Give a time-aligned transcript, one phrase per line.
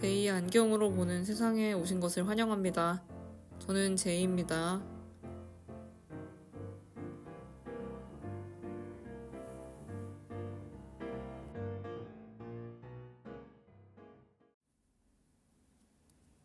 [0.00, 3.02] 제2의 안경으로 보는 세상에 오신 것을 환영합니다.
[3.58, 4.82] 저는 제이입니다.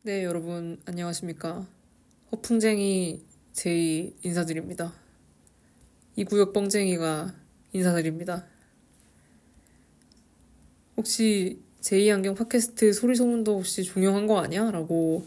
[0.01, 1.65] 네, 여러분, 안녕하십니까.
[2.31, 4.93] 허풍쟁이 제이 인사드립니다.
[6.17, 7.33] 이구역 뻥쟁이가
[7.71, 8.45] 인사드립니다.
[10.97, 14.71] 혹시 제2 안경 팟캐스트 소리 소문도 혹시 중요한 거 아니야?
[14.71, 15.23] 라고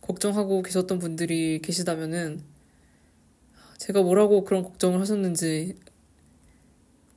[0.00, 2.42] 걱정하고 계셨던 분들이 계시다면은
[3.78, 5.76] 제가 뭐라고 그런 걱정을 하셨는지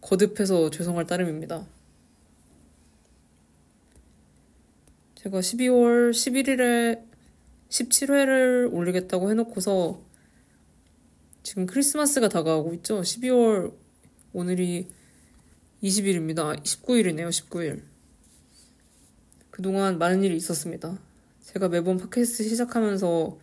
[0.01, 1.65] 거듭해서 죄송할 따름입니다.
[5.15, 7.03] 제가 12월 11일에
[7.69, 9.99] 17회를 올리겠다고 해놓고서
[11.41, 13.01] 지금 크리스마스가 다가오고 있죠.
[13.01, 13.73] 12월
[14.31, 14.89] 오늘이
[15.81, 16.61] 20일입니다.
[16.61, 17.29] 19일이네요.
[17.29, 17.88] 19일.
[19.59, 20.97] 그동안 많은 일이 있었습니다.
[21.41, 23.37] 제가 매번 팟캐스트 시작하면서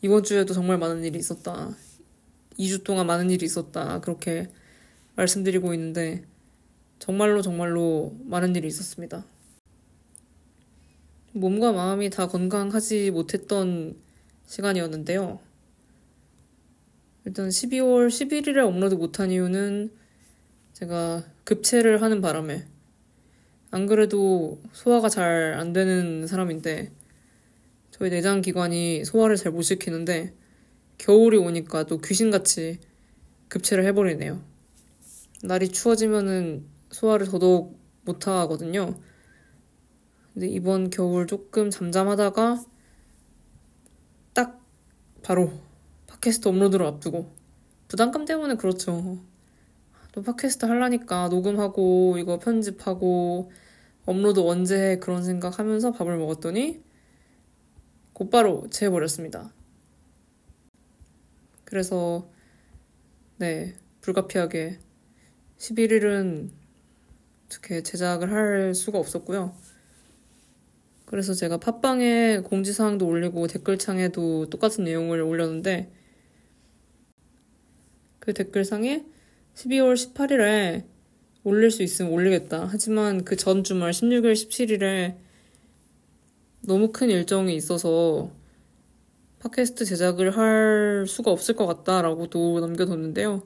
[0.00, 1.76] 이번 주에도 정말 많은 일이 있었다.
[2.58, 4.00] 2주 동안 많은 일이 있었다.
[4.00, 4.48] 그렇게
[5.14, 6.24] 말씀드리고 있는데
[6.98, 9.26] 정말로 정말로 많은 일이 있었습니다.
[11.32, 14.00] 몸과 마음이 다 건강하지 못했던
[14.46, 15.38] 시간이었는데요.
[17.26, 19.92] 일단 12월 11일에 업로드 못한 이유는
[20.72, 22.71] 제가 급체를 하는 바람에
[23.72, 26.92] 안 그래도 소화가 잘 안 되는 사람인데
[27.90, 30.34] 저희 내장 기관이 소화를 잘 못 시키는데
[30.98, 32.80] 겨울이 오니까 또 귀신같이
[33.48, 34.42] 급체를 해버리네요.
[35.42, 38.94] 날이 추워지면은 소화를 더더욱 못 하거든요.
[40.34, 42.62] 근데 이번 겨울 조금 잠잠하다가
[44.34, 44.60] 딱
[45.22, 45.50] 바로
[46.08, 47.32] 팟캐스트 업로드를 앞두고
[47.88, 49.18] 부담감 때문에 그렇죠.
[50.12, 53.50] 또 팟캐스트 하려니까 녹음하고 이거 편집하고
[54.04, 56.82] 업로드 언제 해 그런 생각 하면서 밥을 먹었더니
[58.12, 59.52] 곧바로 재버렸습니다.
[61.64, 62.28] 그래서
[63.38, 64.78] 네 불가피하게
[65.58, 66.50] 11일은
[67.46, 69.54] 어떻게 제작을 할 수가 없었고요.
[71.06, 75.92] 그래서 제가 팟빵에 공지사항도 올리고 댓글창에도 똑같은 내용을 올렸는데
[78.18, 79.04] 그 댓글상에
[79.54, 80.91] 12월 18일에
[81.44, 82.68] 올릴 수 있으면 올리겠다.
[82.70, 85.16] 하지만 그 전 주말 16일, 17일에
[86.62, 88.30] 너무 큰 일정이 있어서
[89.40, 93.42] 팟캐스트 제작을 할 수가 없을 것 같다라고도 남겨뒀는데요.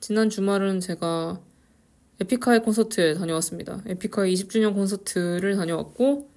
[0.00, 1.42] 지난 주말은 제가
[2.20, 3.82] 에픽하이 콘서트에 다녀왔습니다.
[3.86, 6.30] 에픽하이 20주년 콘서트를 다녀왔고,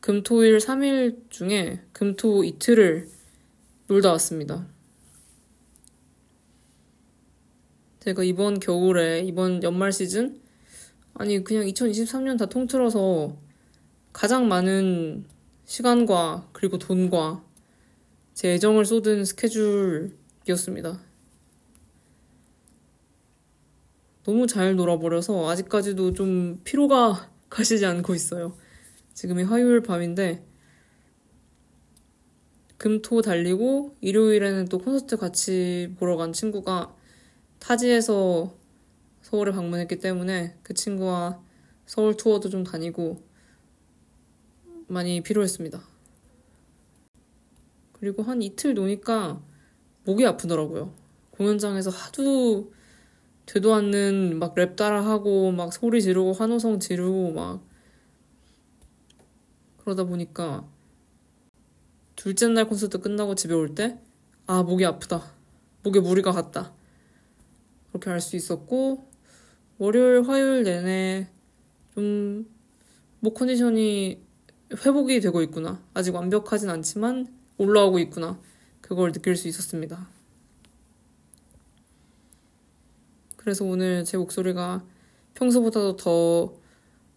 [0.00, 3.08] 금 토 일 3일 중에 금 토 이틀을
[3.88, 4.66] 놀다 왔습니다.
[8.06, 10.40] 제가 이번 겨울에, 이번 연말 시즌,
[11.14, 13.36] 아니, 그냥 2023년 다 통틀어서
[14.12, 15.24] 가장 많은
[15.64, 17.42] 시간과 그리고 돈과
[18.32, 21.00] 제 애정을 쏟은 스케줄이었습니다.
[24.22, 28.56] 너무 잘 놀아버려서 아직까지도 좀 피로가 가시지 않고 있어요.
[29.14, 30.46] 지금이 화요일 밤인데
[32.76, 36.95] 금토 달리고 일요일에는 또 콘서트 같이 보러 간 친구가
[37.66, 38.54] 타지에서
[39.22, 41.42] 서울에 방문했기 때문에 그 친구와
[41.84, 43.20] 서울 투어도 좀 다니고
[44.86, 45.82] 많이 필요했습니다.
[47.94, 49.42] 그리고 한 이틀 노니까
[50.04, 50.94] 목이 아프더라고요.
[51.32, 52.72] 공연장에서 하도
[53.46, 57.64] 되도 않는 막 랩 따라하고 막 소리 지르고 환호성 지르고 막
[59.78, 60.68] 그러다 보니까
[62.14, 63.98] 둘째 날 콘서트 끝나고 집에 올 때
[64.46, 65.32] 아 목이 아프다
[65.82, 66.75] 목에 무리가 갔다
[67.98, 69.08] 그렇게 알 수 있었고
[69.78, 71.28] 월요일 화요일 내내
[71.94, 72.46] 좀
[73.20, 74.20] 목 컨디션이
[74.84, 77.26] 회복이 되고 있구나 아직 완벽하진 않지만
[77.58, 78.38] 올라오고 있구나
[78.80, 80.06] 그걸 느낄 수 있었습니다.
[83.36, 84.84] 그래서 오늘 제 목소리가
[85.34, 86.54] 평소보다도 더,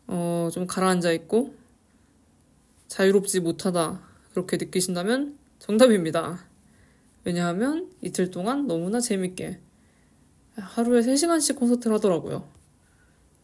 [0.08, 1.54] 어, 좀 가라앉아 있고,
[2.88, 4.02] 자유롭지 못하다.
[4.32, 6.46] 그렇게 느끼신다면 정답입니다.
[7.24, 9.60] 왜냐하면 이틀 동안 너무나 재밌게
[10.60, 12.48] 하루에 3시간씩 콘서트를 하더라고요.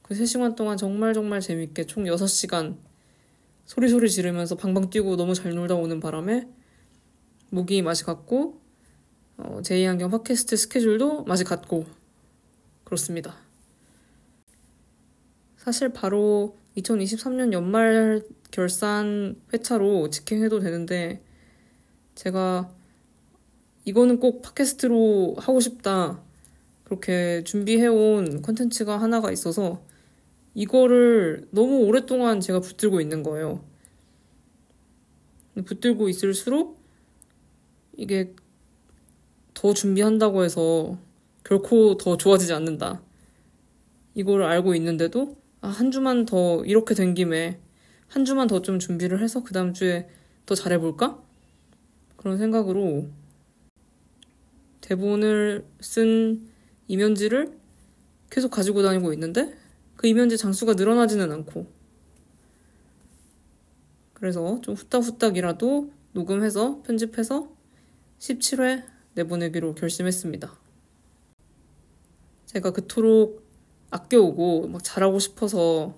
[0.02, 2.78] 그 3시간 동안 정말 정말 재밌게 총 6시간
[3.66, 6.48] 소리소리 지르면서 방방 뛰고 너무 잘 놀다 오는 바람에
[7.50, 8.62] 목이 맛이 갔고,
[9.38, 11.86] 어, 제2안경 팟캐스트 스케줄도 맛이 갔고,
[12.84, 13.36] 그렇습니다.
[15.58, 18.22] 사실 바로 2023년 연말
[18.52, 21.24] 결산 회차로 직행해도 되는데
[22.14, 22.70] 제가
[23.86, 26.22] 이거는 꼭 팟캐스트로 하고 싶다.
[26.86, 29.84] 그렇게 준비해온 콘텐츠가 하나가 있어서
[30.54, 33.64] 이거를 너무 오랫동안 제가 붙들고 있는 거예요.
[35.66, 36.80] 붙들고 있을수록
[37.98, 38.34] 이게
[39.54, 40.98] 더 준비한다고 해서
[41.44, 43.02] 결코 더 좋아지지 않는다.
[44.14, 47.60] 이거를 알고 있는데도 아, 한 주만 더 이렇게 된 김에
[48.08, 50.08] 한 주만 더 좀 준비를 해서 그 다음 주에
[50.46, 51.22] 더 잘해볼까?
[52.16, 53.08] 그런 생각으로
[54.82, 56.48] 대본을 쓴
[56.88, 57.58] 이면지를
[58.30, 59.56] 계속 가지고 다니고 있는데
[59.96, 61.68] 그 이면지 장수가 늘어나지는 않고
[64.14, 67.50] 그래서 좀 후딱후딱이라도 녹음해서 편집해서
[68.20, 68.84] 17회
[69.14, 70.58] 내보내기로 결심했습니다.
[72.46, 73.46] 제가 그토록
[73.92, 75.98] 아껴오고 막 잘하고 싶어서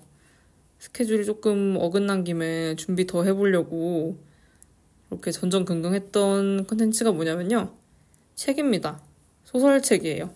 [0.78, 4.18] 스케줄이 조금 어긋난 김에 준비 더 해보려고
[5.10, 7.74] 이렇게 전전긍긍했던 컨텐츠가 뭐냐면요.
[8.34, 9.02] 책입니다.
[9.44, 10.30] 소설책이에요.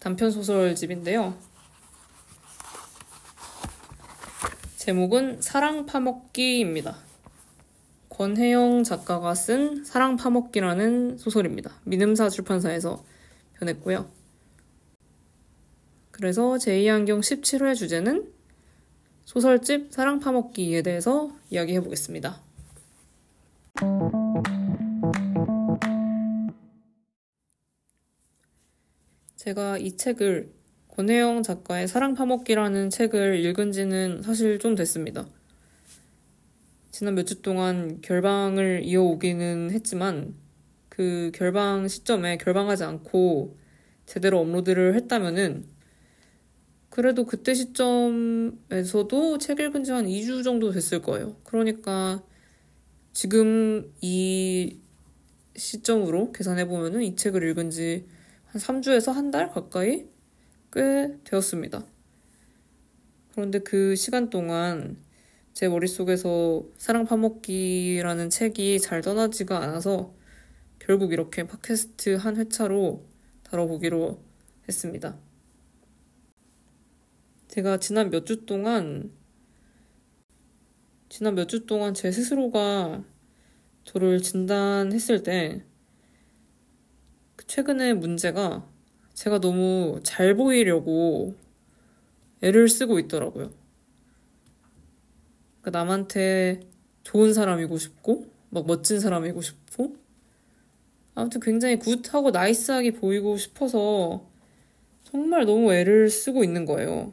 [0.00, 1.36] 단편 소설집인데요.
[4.76, 6.96] 제목은 사랑 파먹기입니다.
[8.08, 11.72] 권혜영 작가가 쓴 사랑 파먹기라는 소설입니다.
[11.84, 13.04] 민음사 출판사에서
[13.54, 14.10] 변했고요.
[16.10, 18.32] 그래서 제2안경 17회 주제는
[19.26, 22.40] 소설집 사랑 파먹기에 대해서 이야기해 보겠습니다.
[29.40, 30.52] 제가 이 책을
[30.88, 35.26] 권혜영 작가의 사랑 파먹기라는 책을 읽은 지는 사실 좀 됐습니다.
[36.90, 40.34] 지난 몇 주 동안 결방을 이어오기는 했지만
[40.90, 43.56] 그 결방 시점에 결방하지 않고
[44.04, 45.64] 제대로 업로드를 했다면은
[46.90, 51.36] 그래도 그때 시점에서도 책 읽은 지 한 2주 정도 됐을 거예요.
[51.44, 52.22] 그러니까
[53.14, 54.80] 지금 이
[55.56, 58.04] 시점으로 계산해보면은 이 책을 읽은 지
[58.52, 60.06] 한 3주에서 한 달 가까이
[60.72, 61.86] 꽤 되었습니다.
[63.32, 64.96] 그런데 그 시간 동안
[65.52, 70.14] 제 머릿속에서 사랑 파먹기라는 책이 잘 떠나지가 않아서
[70.78, 73.06] 결국 이렇게 팟캐스트 한 회차로
[73.44, 74.20] 다뤄보기로
[74.68, 75.16] 했습니다.
[77.48, 79.12] 제가 지난 몇 주 동안
[81.08, 83.04] 지난 몇 주 동안 제 스스로가
[83.84, 85.69] 저를 진단했을 때그
[87.50, 88.64] 최근의 문제가
[89.12, 91.34] 제가 너무 잘 보이려고
[92.42, 93.50] 애를 쓰고 있더라고요.
[95.60, 96.60] 그러니까 남한테
[97.02, 99.96] 좋은 사람이고 싶고, 막 멋진 사람이고 싶고,
[101.16, 104.24] 아무튼 굉장히 굿하고 나이스하게 보이고 싶어서
[105.02, 107.12] 정말 너무 애를 쓰고 있는 거예요.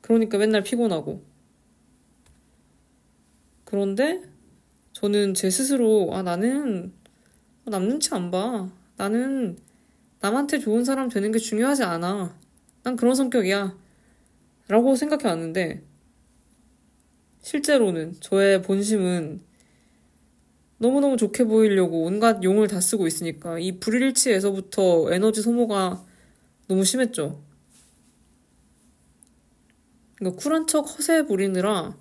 [0.00, 1.24] 그러니까 맨날 피곤하고.
[3.64, 4.22] 그런데
[4.92, 6.92] 저는 제 스스로, 아, 나는
[7.64, 8.70] 남 눈치 안 봐.
[8.96, 9.58] 나는
[10.20, 12.38] 남한테 좋은 사람 되는 게 중요하지 않아.
[12.82, 13.76] 난 그런 성격이야.
[14.68, 15.82] 라고 생각해 왔는데,
[17.40, 19.40] 실제로는 저의 본심은
[20.78, 26.04] 너무너무 좋게 보이려고 온갖 용을 다 쓰고 있으니까 이 불일치에서부터 에너지 소모가
[26.68, 27.40] 너무 심했죠.
[30.16, 31.96] 그러니까 쿨한 척 허세 부리느라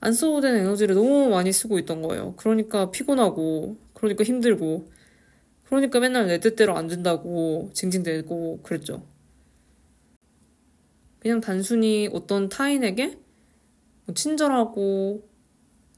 [0.00, 2.34] 안 써도 되는 에너지를 너무 많이 쓰고 있던 거예요.
[2.36, 4.90] 그러니까 피곤하고, 그러니까 힘들고,
[5.68, 9.06] 그러니까 맨날 내 뜻대로 안 된다고 징징대고 그랬죠.
[11.20, 13.18] 그냥 단순히 어떤 타인에게
[14.06, 15.28] 뭐 친절하고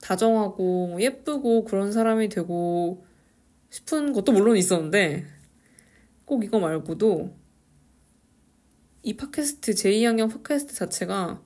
[0.00, 3.04] 다정하고 뭐 예쁘고 그런 사람이 되고
[3.68, 5.26] 싶은 것도 물론 있었는데
[6.24, 7.32] 꼭 이거 말고도
[9.02, 11.40] 이 팟캐스트 제2학년 팟캐스트 자체가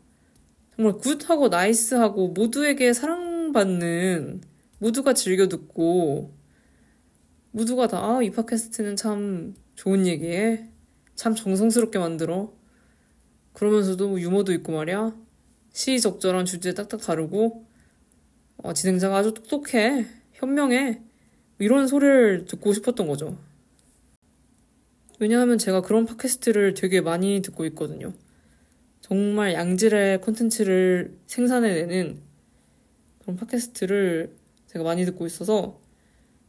[0.76, 4.42] 정말 굿하고 나이스하고 모두에게 사랑받는
[4.78, 6.32] 모두가 즐겨 듣고
[7.54, 10.68] 모두가 다, 아, 이 팟캐스트는 참 좋은 얘기해.
[11.14, 12.52] 참 정성스럽게 만들어.
[13.52, 15.16] 그러면서도 유머도 있고 말이야.
[15.72, 17.64] 시적절한 주제 딱딱 다르고,
[18.56, 20.04] 어, 진행자가 아주 똑똑해.
[20.32, 21.00] 현명해.
[21.60, 23.38] 이런 소리를 듣고 싶었던 거죠.
[25.20, 28.12] 왜냐하면 제가 그런 팟캐스트를 되게 많이 듣고 있거든요.
[29.00, 32.20] 정말 양질의 콘텐츠를 생산해내는
[33.20, 34.34] 그런 팟캐스트를
[34.66, 35.83] 제가 많이 듣고 있어서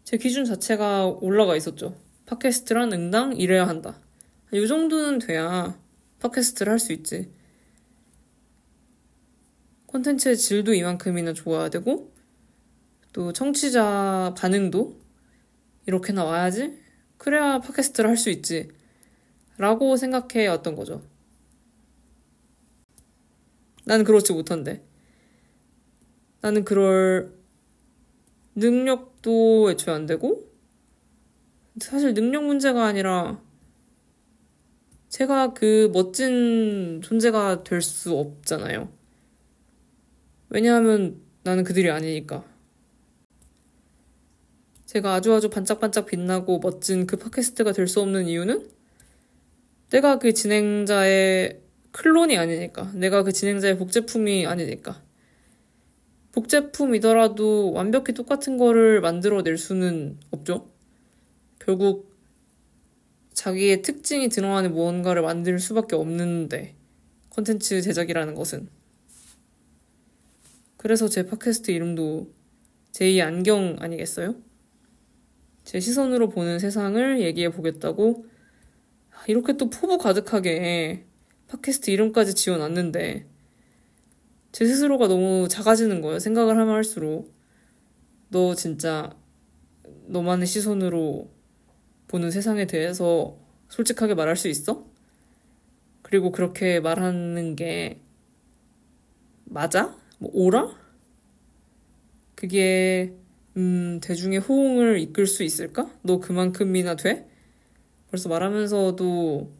[0.06, 1.98] 제 기준 자체가 올라가 있었죠.
[2.28, 4.00] 팟캐스트란 응당 이래야 한다.
[4.54, 5.80] 이 정도는 돼야
[6.20, 7.32] 팟캐스트를 할 수 있지.
[9.88, 12.14] 콘텐츠의 질도 이만큼이나 좋아야 되고,
[13.14, 14.96] 또 청취자 반응도
[15.88, 16.78] 이렇게 나와야지?
[17.18, 18.70] 그래야 팟캐스트를 할 수 있지.
[19.58, 21.02] 라고 생각해 왔던 거죠.
[23.86, 24.84] 나는 그렇지 못한데.
[26.42, 27.35] 나는 그럴
[28.56, 30.50] 능력도 애초에 안 되고,
[31.80, 33.42] 사실 능력 문제가 아니라,
[35.10, 38.92] 제가 그 멋진 존재가 될 수 없잖아요.
[40.50, 42.44] 왜냐하면 나는 그들이 아니니까.
[44.86, 48.70] 제가 아주 아주 반짝반짝 빛나고 멋진 그 팟캐스트가 될 수 없는 이유는
[49.90, 52.92] 내가 그 진행자의 클론이 아니니까.
[52.94, 55.02] 내가 그 진행자의 복제품이 아니니까.
[56.36, 60.70] 복제품이더라도 완벽히 똑같은 거를 만들어낼 수는 없죠.
[61.60, 62.14] 결국
[63.34, 66.76] 자기의 특징이 드러나는 무언가를 만들 수밖에 없는데
[67.30, 68.68] 콘텐츠 제작이라는 것은
[70.76, 72.30] 그래서 제 팟캐스트 이름도
[72.92, 74.36] 제2의 안경 아니겠어요?
[75.64, 78.26] 제 시선으로 보는 세상을 얘기해 보겠다고
[79.28, 81.06] 이렇게 또 포부 가득하게
[81.48, 83.35] 팟캐스트 이름까지 지어놨는데
[84.56, 86.20] 제 스스로가 너무 작아지는 거예요.
[86.20, 87.36] 생각을 하면 할수록
[88.30, 89.14] 너 진짜
[90.08, 91.30] 너만의 시선으로
[92.08, 94.86] 보는 세상에 대해서 솔직하게 말할 수 있어?
[96.04, 98.00] 그리고 그렇게 말하는 게
[99.44, 99.94] 맞아?
[100.20, 100.74] 뭐 오라?
[102.36, 103.14] 그게
[103.58, 105.92] 음, 대중의 호응을 이끌 수 있을까?
[106.02, 107.28] 너 그만큼이나 돼?
[108.10, 109.52] 벌써 말하면서도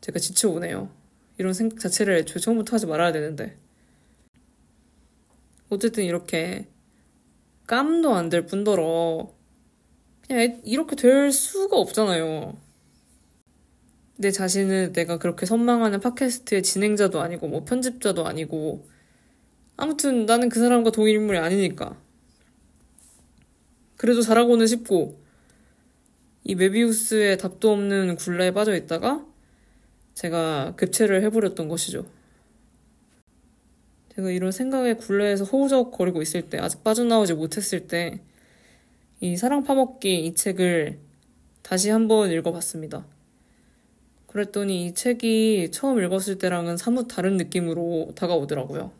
[0.00, 0.90] 제가 지쳐오네요.
[1.36, 3.58] 이런 생각 자체를 애초에 처음부터 하지 말아야 되는데.
[5.70, 6.68] 어쨌든 이렇게
[7.66, 9.32] 깜도 안 될 뿐더러
[10.26, 12.56] 그냥 이렇게 될 수가 없잖아요.
[14.16, 18.86] 내 자신은 내가 그렇게 선망하는 팟캐스트의 진행자도 아니고 뭐 편집자도 아니고
[19.76, 21.96] 아무튼 나는 그 사람과 동일 인물이 아니니까.
[23.96, 25.18] 그래도 잘하고는 싶고
[26.44, 29.24] 이 메비우스의 답도 없는 굴레에 빠져 있다가
[30.14, 32.06] 제가 급체를 해버렸던 것이죠.
[34.20, 38.20] 제가 이런 생각의 굴레에서 호우적거리고 있을 때, 아직 빠져나오지 못했을 때,
[39.20, 40.98] 이 사랑 파먹기 이 책을
[41.62, 43.06] 다시 한번 읽어봤습니다.
[44.26, 48.92] 그랬더니 이 책이 처음 읽었을 때랑은 사뭇 다른 느낌으로 다가오더라고요.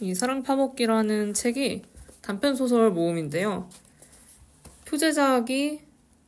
[0.00, 1.82] 이 사랑 파먹기라는 책이
[2.20, 3.70] 단편 소설 모음인데요.
[4.86, 5.80] 표제작이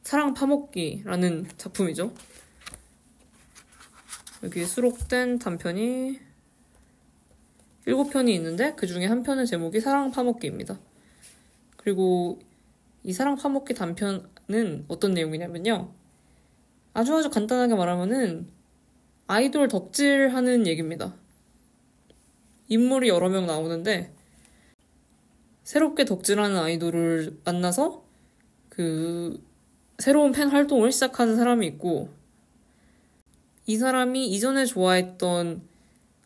[0.02, 2.12] 사랑 파먹기라는 작품이죠.
[4.44, 6.25] 여기 수록된 단편이
[7.86, 10.78] 7편이 있는데 그 중에 한 편의 제목이 사랑 파먹기입니다.
[11.76, 12.40] 그리고
[13.04, 15.92] 이 사랑 파먹기 단편은 어떤 내용이냐면요.
[16.92, 18.48] 아주 아주 간단하게 말하면은
[19.28, 21.14] 아이돌 덕질하는 얘기입니다.
[22.68, 24.12] 인물이 여러 명 나오는데
[25.62, 28.04] 새롭게 덕질하는 아이돌을 만나서
[28.68, 29.40] 그
[29.98, 32.08] 새로운 팬 활동을 시작하는 사람이 있고
[33.66, 35.62] 이 사람이 이전에 좋아했던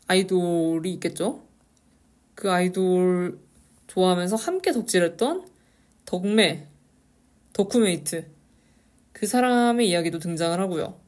[0.07, 1.50] 아이돌이 있겠죠?
[2.41, 3.39] 그 아이돌
[3.87, 5.47] 좋아하면서 함께 덕질했던
[6.07, 6.67] 덕매,
[7.53, 8.31] 덕후메이트.
[9.13, 10.99] 그 사람의 이야기도 등장을 하고요.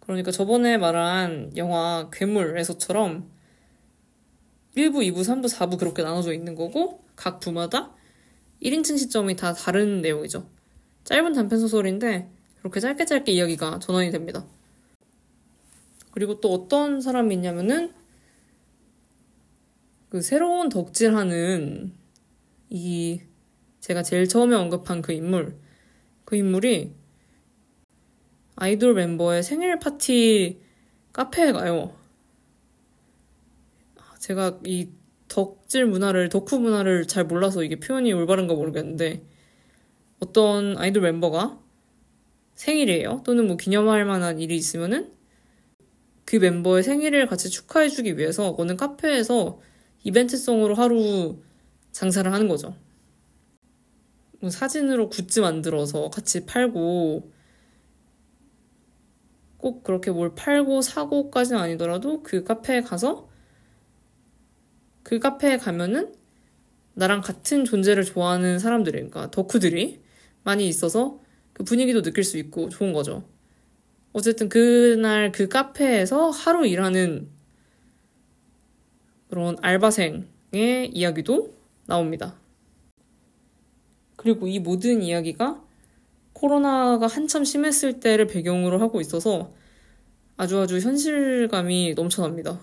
[0.00, 3.30] 그러니까 저번에 말한 영화 괴물에서처럼
[4.76, 7.94] 1부, 2부, 3부, 4부 그렇게 나눠져 있는 거고 각 부마다
[8.60, 10.48] 1인칭 시점이 다 다른 내용이죠.
[11.04, 14.44] 짧은 단편 소설인데 그렇게 짧게 짧게 이야기가 전환이 됩니다.
[16.10, 18.01] 그리고 또 어떤 사람이 있냐면은
[20.12, 21.90] 그 새로운 덕질하는
[22.68, 23.22] 이
[23.80, 25.58] 제가 제일 처음에 언급한 그 인물
[26.26, 26.92] 그 인물이
[28.56, 30.60] 아이돌 멤버의 생일 파티
[31.14, 31.96] 카페에 가요.
[34.18, 34.90] 제가 이
[35.28, 39.24] 덕질 문화를, 덕후 문화를 잘 몰라서 이게 표현이 올바른가 모르겠는데,
[40.20, 41.58] 어떤 아이돌 멤버가
[42.54, 43.22] 생일이에요.
[43.24, 45.10] 또는 뭐 기념할 만한 일이 있으면은
[46.26, 49.71] 그 멤버의 생일을 같이 축하해주기 위해서 어느 카페에서
[50.04, 51.38] 이벤트성으로 하루
[51.92, 52.76] 장사를 하는 거죠.
[54.40, 57.30] 뭐 사진으로 굿즈 만들어서 같이 팔고
[59.58, 63.28] 꼭 그렇게 뭘 팔고 사고까지는 아니더라도 그 카페에 가서
[65.04, 66.14] 그 카페에 가면은
[66.94, 70.02] 나랑 같은 존재를 좋아하는 사람들이, 그러니까 덕후들이
[70.42, 71.20] 많이 있어서
[71.52, 73.24] 그 분위기도 느낄 수 있고 좋은 거죠.
[74.12, 77.28] 어쨌든 그날 그 카페에서 하루 일하는
[79.32, 81.54] 그런 알바생의 이야기도
[81.86, 82.38] 나옵니다.
[84.16, 85.64] 그리고 이 모든 이야기가
[86.34, 89.54] 코로나가 한참 심했을 때를 배경으로 하고 있어서
[90.36, 92.60] 아주 아주 현실감이 넘쳐납니다.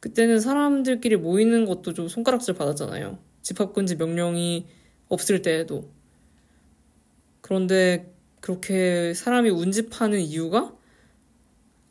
[0.00, 3.18] 그때는 사람들끼리 모이는 것도 좀 손가락질 받았잖아요.
[3.40, 4.66] 집합금지 명령이
[5.08, 5.90] 없을 때에도.
[7.40, 10.76] 그런데 그렇게 사람이 운집하는 이유가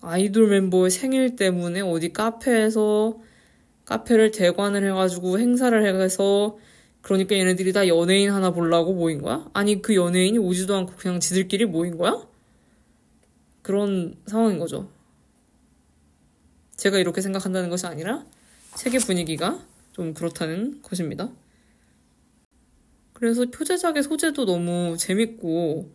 [0.08, 3.20] 아이돌 멤버의 생일 때문에 어디 카페에서
[3.84, 6.58] 카페를 대관을 해가지고 행사를 해서
[7.02, 9.50] 그러니까 얘네들이 다 연예인 하나 보려고 모인 거야?
[9.54, 12.26] 아니 그 연예인이 오지도 않고 그냥 지들끼리 모인 거야?
[13.62, 14.90] 그런 상황인 거죠.
[16.78, 18.26] 제가 이렇게 생각한다는 것이 아니라
[18.76, 19.60] 세계 분위기가
[19.92, 21.30] 좀 그렇다는 것입니다.
[23.12, 25.92] 그래서 표제작의 소재도 너무 재밌고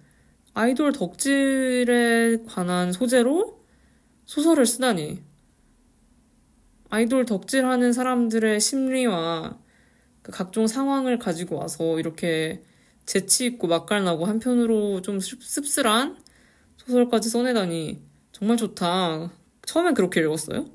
[0.54, 3.61] 아이돌 덕질에 관한 소재로
[4.24, 5.22] 소설을 쓰다니
[6.90, 9.58] 아이돌 덕질하는 사람들의 심리와
[10.22, 12.62] 그 각종 상황을 가지고 와서 이렇게
[13.06, 16.18] 재치 있고 맛깔나고 한편으로 좀 씁쓸한
[16.76, 18.02] 소설까지 써내다니
[18.32, 19.32] 정말 좋다.
[19.66, 20.66] 처음엔 그렇게 읽었어요.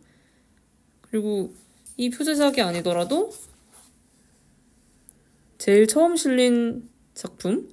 [1.02, 1.54] 그리고
[1.98, 3.32] 이 표제작이 아니더라도
[5.58, 7.70] 제일 처음 실린 작품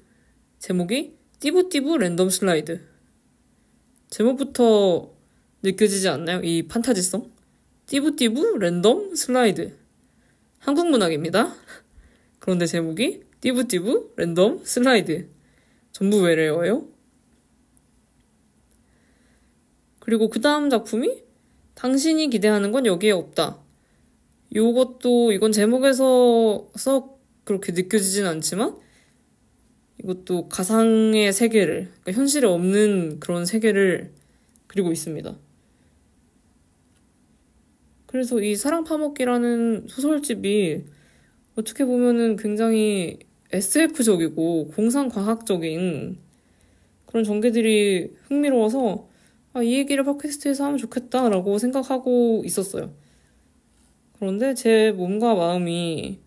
[0.59, 2.81] 제목이 띠부띠부 랜덤 슬라이드
[4.11, 5.13] 제목부터
[5.64, 6.40] 느껴지지 않나요?
[6.42, 7.33] 이 판타지성?
[7.87, 9.75] 띠부띠부 랜덤 슬라이드
[10.59, 11.54] 한국 문학입니다.
[12.38, 15.28] 그런데 제목이 띠부띠부 랜덤 슬라이드
[15.90, 16.87] 전부 외래어예요.
[20.00, 21.23] 그리고 그 다음 작품이
[21.75, 23.59] 당신이 기대하는 건 여기에 없다.
[24.54, 28.76] 요것도 이건 제목에서 썩 그렇게 느껴지진 않지만
[30.02, 34.12] 이것도 가상의 세계를 그러니까 현실에 없는 그런 세계를
[34.66, 35.38] 그리고 있습니다.
[38.14, 40.85] 그래서 이 사랑 파먹기라는 소설집이
[41.56, 43.18] 어떻게 보면은 굉장히
[43.50, 46.18] SF적이고 공상과학적인
[47.06, 49.09] 그런 전개들이 흥미로워서
[49.52, 52.94] 아, 이 얘기를 팟캐스트에서 하면 좋겠다라고 생각하고 있었어요.
[54.16, 56.21] 그런데 제 몸과 마음이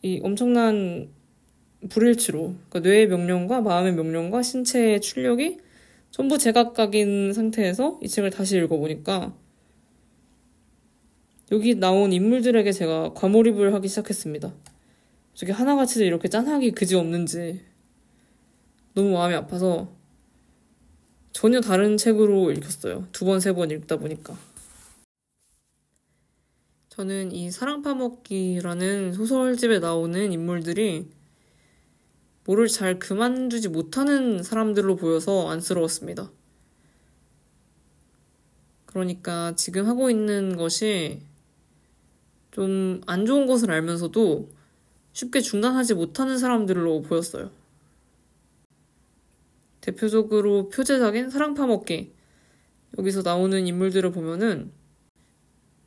[0.00, 1.10] 이 엄청난
[1.90, 5.58] 불일치로 그러니까 뇌의 명령과 마음의 명령과 신체의 출력이
[6.10, 9.41] 전부 제각각인 상태에서 이 책을 다시 읽어보니까
[11.52, 14.54] 여기 나온 인물들에게 제가 과몰입을 하기 시작했습니다.
[15.34, 17.60] 저게 하나같이 이렇게 짠하기 그지 없는지
[18.94, 19.92] 너무 마음이 아파서
[21.32, 23.06] 전혀 다른 책으로 읽혔어요.
[23.12, 24.34] 두 번, 세 번 읽다 보니까.
[26.88, 31.10] 저는 이 사랑 파먹기라는 소설집에 나오는 인물들이
[32.44, 36.30] 뭐를 잘 그만두지 못하는 사람들로 보여서 안쓰러웠습니다.
[38.86, 41.20] 그러니까 지금 하고 있는 것이
[42.52, 44.48] 좀 안 좋은 것을 알면서도
[45.12, 47.50] 쉽게 중단하지 못하는 사람들로 보였어요.
[49.80, 52.12] 대표적으로 표제적인 사랑 파먹기.
[52.98, 54.70] 여기서 나오는 인물들을 보면은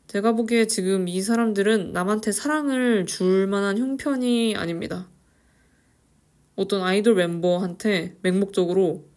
[0.07, 5.07] 제가 보기에 지금 이 사람들은 남한테 사랑을 줄 만한 형편이 아닙니다.
[6.55, 9.07] 어떤 아이돌 멤버한테 맹목적으로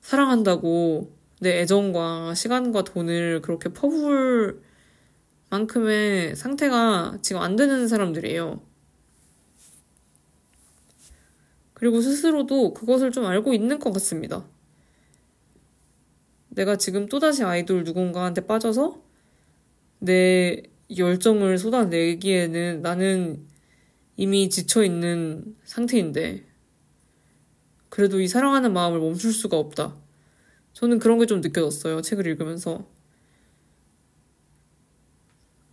[0.00, 4.60] 사랑한다고 내 애정과 시간과 돈을 그렇게 퍼부을
[5.52, 8.62] 만큼의 상태가 지금 안 되는 사람들이에요.
[11.74, 14.48] 그리고 스스로도 그것을 좀 알고 있는 것 같습니다.
[16.48, 19.02] 내가 지금 또다시 아이돌 누군가한테 빠져서
[19.98, 20.62] 내
[20.96, 23.46] 열정을 쏟아내기에는 나는
[24.16, 26.46] 이미 지쳐있는 상태인데,
[27.90, 29.96] 그래도 이 사랑하는 마음을 멈출 수가 없다.
[30.72, 32.00] 저는 그런 게 좀 느껴졌어요.
[32.00, 32.91] 책을 읽으면서.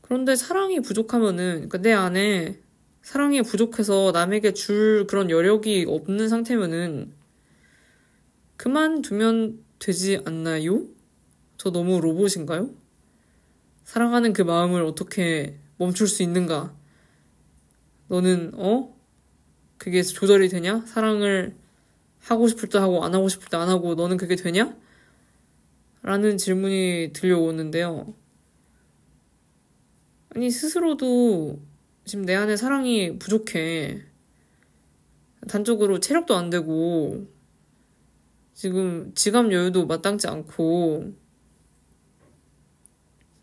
[0.09, 2.59] 그런데 사랑이 부족하면은, 그러니까 내 안에
[3.03, 7.13] 사랑이 부족해서 남에게 줄 그런 여력이 없는 상태면은
[8.57, 10.87] 그만두면 되지 않나요?
[11.57, 12.71] 저 너무 로봇인가요?
[13.83, 16.75] 사랑하는 그 마음을 어떻게 멈출 수 있는가?
[18.07, 18.95] 너는, 어?
[19.77, 20.85] 그게 조절이 되냐?
[20.87, 21.55] 사랑을
[22.17, 24.75] 하고 싶을 때 하고 안 하고 싶을 때 안 하고 너는 그게 되냐?
[26.01, 28.15] 라는 질문이 들려오는데요.
[30.35, 31.59] 아니, 스스로도
[32.05, 34.03] 지금 내 안에 사랑이 부족해.
[35.47, 37.25] 단적으로 체력도 안 되고,
[38.53, 41.13] 지금 지갑 여유도 마땅치 않고,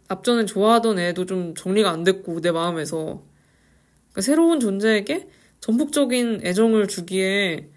[0.09, 3.25] 앞전에 좋아하던 애도 좀 정리가 안 됐고, 내 마음에서.
[4.11, 5.29] 그러니까 새로운 존재에게
[5.61, 7.71] 전폭적인 애정을 주기에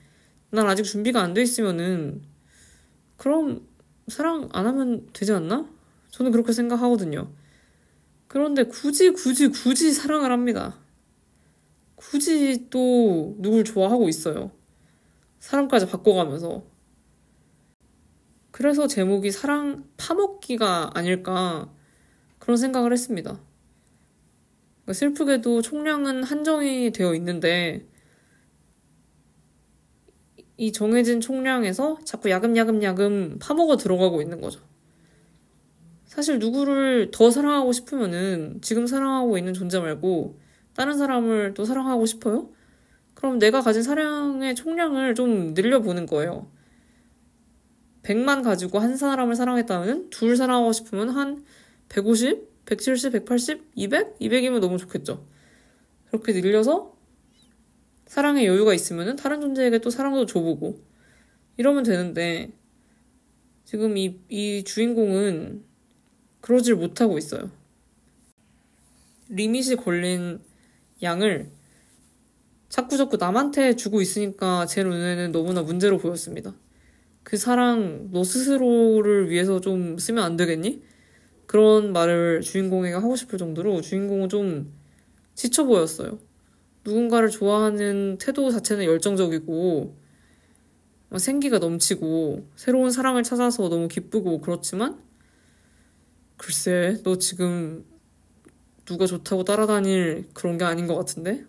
[0.52, 2.22] 난 아직 준비가 안 돼 있으면은,
[3.18, 3.68] 그럼
[4.08, 5.68] 사랑 안 하면 되지 않나?
[6.12, 7.32] 저는 그렇게 생각하거든요.
[8.30, 10.78] 그런데 굳이 굳이 굳이 사랑을 합니다.
[11.96, 14.52] 굳이 또 누굴 좋아하고 있어요.
[15.40, 16.64] 사람까지 바꿔가면서.
[18.52, 21.74] 그래서 제목이 사랑 파먹기가 아닐까
[22.38, 23.42] 그런 생각을 했습니다.
[24.84, 27.88] 그러니까 슬프게도 총량은 한정이 되어 있는데
[30.56, 34.60] 이 정해진 총량에서 자꾸 야금야금야금 파먹어 들어가고 있는 거죠.
[36.20, 40.38] 사실 누구를 더 사랑하고 싶으면은 지금 사랑하고 있는 존재 말고
[40.76, 42.50] 다른 사람을 또 사랑하고 싶어요?
[43.14, 46.52] 그럼 내가 가진 사랑의 총량을 좀 늘려보는 거예요.
[48.04, 51.46] 100만 가지고 한 사람을 사랑했다면 둘 사랑하고 싶으면 한
[51.88, 54.20] 150, 170, 180, 200?
[54.20, 55.26] 200이면 너무 좋겠죠.
[56.10, 56.98] 그렇게 늘려서
[58.08, 60.84] 사랑의 여유가 있으면 다른 존재에게 또 사랑도 줘보고
[61.56, 62.52] 이러면 되는데
[63.64, 65.69] 지금 이, 이 주인공은
[66.42, 67.50] 그러질 못하고 있어요.
[69.30, 70.40] 리밋이 걸린
[71.02, 71.52] 양을
[72.70, 76.54] 자꾸 자꾸 남한테 주고 있으니까 제 눈에는 너무나 문제로 보였습니다.
[77.24, 80.82] 그 사랑 너 스스로를 위해서 좀 쓰면 안 되겠니?
[81.46, 84.72] 그런 말을 주인공에게 하고 싶을 정도로 주인공은 좀
[85.34, 86.20] 지쳐 보였어요.
[86.86, 89.96] 누군가를 좋아하는 태도 자체는 열정적이고
[91.18, 95.00] 생기가 넘치고 새로운 사랑을 찾아서 너무 기쁘고 그렇지만
[96.40, 97.86] 글쎄 너 지금
[98.86, 101.46] 누가 좋다고 따라다닐 그런 게 아닌 것 같은데?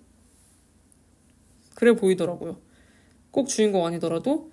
[1.76, 2.61] 그래 보이더라고요.
[3.31, 4.50] 꼭 주인공 아니더라도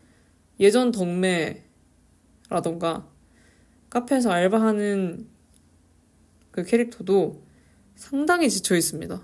[0.59, 1.63] 예전 덕매라던가
[3.89, 5.27] 카페에서 알바하는
[6.51, 7.43] 그 캐릭터도
[7.95, 9.19] 상당히 지쳐 있습니다.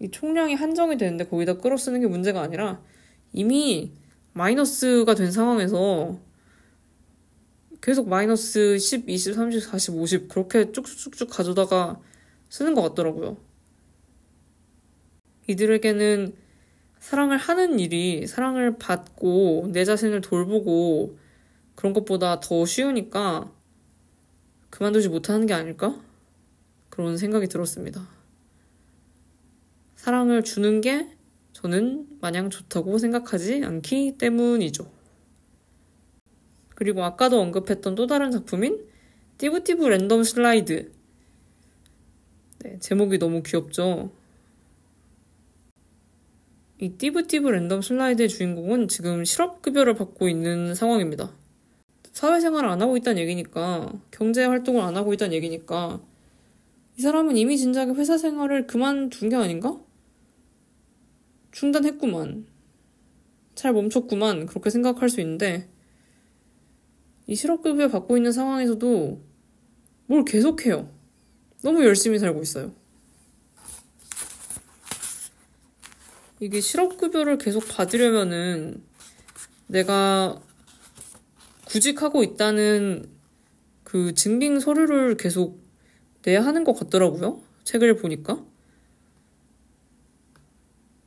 [0.00, 2.82] 이 총량이 한정이 되는데 거기다 끌어 쓰는 게 문제가 아니라
[3.32, 3.92] 이미
[4.32, 6.18] 마이너스가 된 상황에서
[7.80, 12.00] 계속 마이너스 10, 20, 30, 40, 50 그렇게 쭉쭉쭉 가져다가
[12.48, 13.36] 쓰는 것 같더라고요.
[15.46, 16.34] 이들에게는
[16.98, 21.18] 사랑을 하는 일이 사랑을 받고 내 자신을 돌보고
[21.74, 23.50] 그런 것보다 더 쉬우니까
[24.68, 25.98] 그만두지 못하는 게 아닐까?
[26.90, 28.06] 그런 생각이 들었습니다.
[29.96, 31.08] 사랑을 주는 게
[31.52, 34.99] 저는 마냥 좋다고 생각하지 않기 때문이죠.
[36.80, 38.86] 그리고 아까도 언급했던 또 다른 작품인
[39.36, 40.90] 띠부띠부 랜덤 슬라이드.
[42.60, 44.10] 네, 제목이 너무 귀엽죠?
[46.78, 51.30] 이 띠부띠부 랜덤 슬라이드의 주인공은 지금 실업급여를 받고 있는 상황입니다.
[52.12, 56.00] 사회생활을 안 하고 있다는 얘기니까, 경제 활동을 안 하고 있다는 얘기니까,
[56.96, 59.78] 이 사람은 이미 진작에 회사 생활을 그만둔 게 아닌가?
[61.50, 62.46] 중단했구만.
[63.54, 64.46] 잘 멈췄구만.
[64.46, 65.69] 그렇게 생각할 수 있는데,
[67.30, 69.22] 이 실업급여 받고 있는 상황에서도
[70.06, 70.90] 뭘 계속해요.
[71.62, 72.74] 너무 열심히 살고 있어요.
[76.40, 78.82] 이게 실업급여를 계속 받으려면은
[79.68, 80.42] 내가
[81.66, 83.08] 구직하고 있다는
[83.84, 85.60] 그 증빙 서류를 계속
[86.24, 87.40] 내야 하는 것 같더라고요.
[87.62, 88.44] 책을 보니까.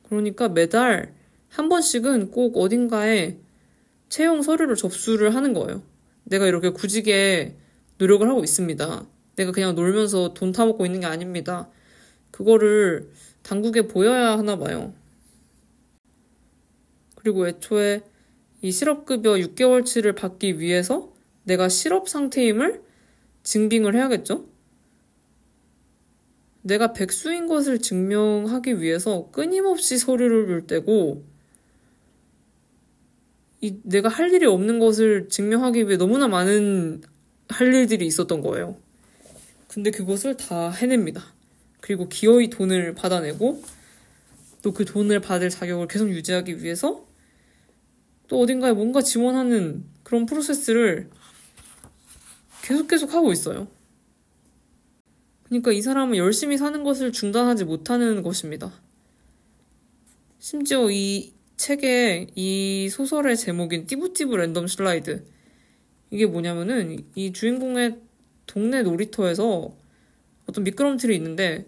[0.04, 1.14] 그러니까 매달
[1.50, 3.36] 한 번씩은 꼭 어딘가에
[4.08, 5.82] 채용 서류를 접수를 하는 거예요.
[6.24, 7.56] 내가 이렇게 구직에
[7.98, 9.06] 노력을 하고 있습니다.
[9.36, 11.68] 내가 그냥 놀면서 돈 타먹고 있는 게 아닙니다.
[12.30, 13.10] 그거를
[13.42, 14.92] 당국에 보여야 하나 봐요.
[17.14, 18.02] 그리고 애초에
[18.62, 21.12] 이 실업급여 6개월치를 받기 위해서
[21.44, 22.82] 내가 실업 상태임을
[23.42, 24.46] 증빙을 해야겠죠?
[26.62, 31.24] 내가 백수인 것을 증명하기 위해서 끊임없이 서류를 떼고
[33.64, 37.02] 이 내가 할 일이 없는 것을 증명하기 위해 너무나 많은
[37.48, 38.76] 할 일들이 있었던 거예요.
[39.68, 41.24] 근데 그것을 다 해냅니다.
[41.80, 43.62] 그리고 기어이 돈을 받아내고
[44.62, 47.06] 또 그 돈을 받을 자격을 계속 유지하기 위해서
[48.28, 51.10] 또 어딘가에 뭔가 지원하는 그런 프로세스를
[52.62, 53.68] 계속 계속 하고 있어요.
[55.44, 58.72] 그러니까 이 사람은 열심히 사는 것을 중단하지 못하는 것입니다.
[60.38, 65.24] 심지어 이 책의 이 소설의 제목인 띠부띠부 랜덤 슬라이드.
[66.10, 67.98] 이게 뭐냐면은 이 주인공의
[68.46, 69.74] 동네 놀이터에서
[70.46, 71.66] 어떤 미끄럼틀이 있는데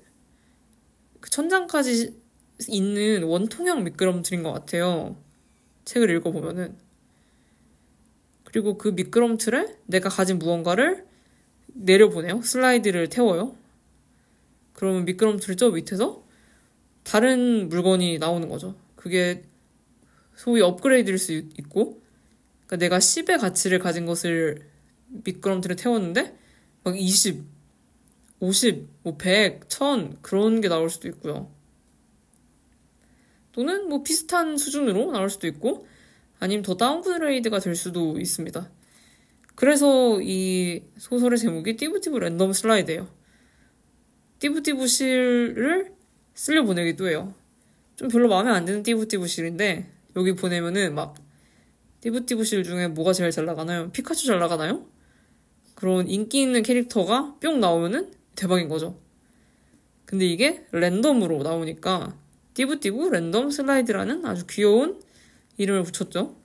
[1.21, 2.15] 그 천장까지
[2.69, 5.17] 있는 원통형 미끄럼틀인 것 같아요.
[5.85, 6.77] 책을 읽어보면은.
[8.45, 11.07] 그리고 그 미끄럼틀에 내가 가진 무언가를
[11.67, 12.43] 내려보내요.
[12.43, 13.57] 슬라이드를 태워요.
[14.73, 16.25] 그러면 미끄럼틀 저 밑에서
[17.03, 18.75] 다른 물건이 나오는 거죠.
[18.95, 19.43] 그게
[20.37, 22.01] 소위 업그레이드일 수 있고,
[22.67, 24.69] 그러니까 내가 10의 가치를 가진 것을
[25.09, 26.37] 미끄럼틀에 태웠는데,
[26.85, 27.43] 막 20,
[28.39, 31.51] 50, 뭐 100, 1000 그런 게 나올 수도 있고요.
[33.57, 35.87] 또는 뭐 비슷한 수준으로 나올 수도 있고
[36.39, 38.71] 아니면 더 downgrade가 될 수도 있습니다.
[39.55, 43.09] 그래서 이 소설의 제목이 띠부띠부 랜덤 슬라이드예요.
[44.39, 45.95] 띠부띠부 실을
[46.35, 47.35] 쓸려 보내기도 해요.
[47.97, 51.15] 좀 별로 마음에 안 드는 띠부띠부 실인데 여기 보내면은 막
[52.01, 53.91] 띠부띠부 실 중에 뭐가 제일 잘 나가나요?
[53.93, 54.87] 피카츄 잘 나가나요?
[55.75, 58.99] 그런 인기 있는 캐릭터가 뿅 나오면은 대박인 거죠.
[60.07, 62.17] 근데 이게 랜덤으로 나오니까
[62.55, 65.01] 띠부띠부 랜덤 슬라이드라는 아주 귀여운
[65.59, 66.37] 이름을 붙였죠.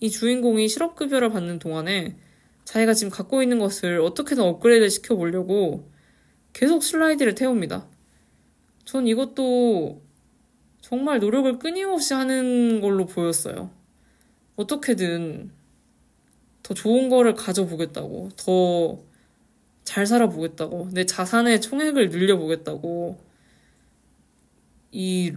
[0.00, 2.16] 이 주인공이 실업급여를 받는 동안에
[2.64, 5.90] 자기가 지금 갖고 있는 것을 어떻게든 업그레이드 시켜보려고
[6.52, 7.88] 계속 슬라이드를 태웁니다.
[8.84, 10.02] 전 이것도
[10.88, 13.70] 정말 노력을 끊임없이 하는 걸로 보였어요.
[14.56, 15.50] 어떻게든
[16.62, 19.06] 더 좋은 거를 가져보겠다고, 더
[19.86, 23.18] 잘 살아보겠다고, 내 자산의 총액을 늘려보겠다고,
[24.90, 25.32] 이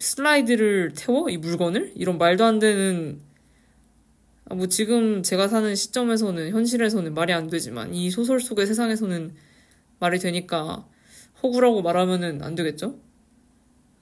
[0.00, 1.30] 슬라이드를 태워?
[1.30, 1.92] 이 물건을?
[1.94, 3.20] 이런 말도 안 되는,
[4.46, 9.34] 아, 뭐 지금 제가 사는 시점에서는, 현실에서는 말이 안 되지만, 이 소설 속의 세상에서는
[10.00, 10.86] 말이 되니까,
[11.42, 12.98] 호구라고 말하면은 안 되겠죠?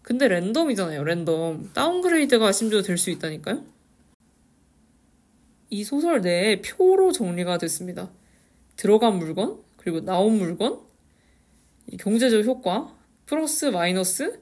[0.03, 1.73] 근데 랜덤이잖아요, 랜덤.
[1.73, 3.65] downgrade가 심지어 될 수 있다니까요?
[5.71, 8.11] 이 소설 내에 표로 정리가 됐습니다.
[8.77, 10.81] 들어간 물건, 그리고 나온 물건,
[11.99, 14.41] 경제적 효과, 플러스, 마이너스,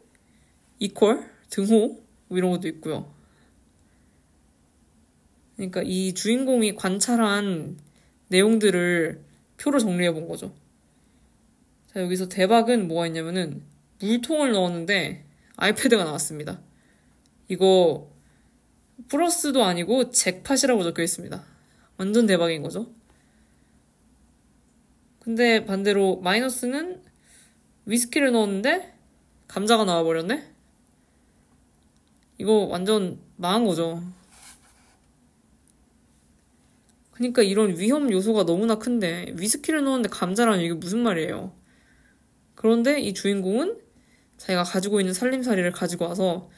[0.79, 3.13] equal, 등호, 뭐 이런 것도 있고요.
[5.57, 7.77] 그러니까 이 주인공이 관찰한
[8.29, 9.21] 내용들을
[9.59, 10.55] 표로 정리해 본 거죠.
[11.89, 13.63] 자, 여기서 대박은 뭐가 있냐면은
[14.01, 15.25] 물통을 넣었는데
[15.59, 16.61] 아이패드가 나왔습니다.
[17.49, 18.11] 이거
[19.09, 21.45] 플러스도 아니고 잭팟이라고 적혀 있습니다.
[21.97, 22.93] 완전 대박인 거죠.
[25.19, 27.03] 근데 반대로 마이너스는
[27.87, 28.95] 위스키를 넣었는데
[29.49, 30.55] 감자가 나와버렸네?
[32.39, 34.03] 이거 완전 망한 거죠.
[37.11, 41.53] 그러니까 이런 위험 요소가 너무나 큰데 위스키를 넣었는데 감자라는 이게 무슨 말이에요?
[42.55, 43.88] 그런데 이 주인공은
[44.39, 46.51] 자기가 가지고 있는 살림살이를 가지고 와서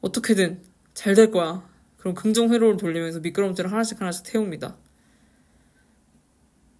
[0.00, 0.62] 어떻게든
[0.94, 1.68] 잘 될 거야.
[1.98, 4.76] 그럼 긍정 회로를 돌리면서 미끄럼틀을 하나씩 하나씩 태웁니다.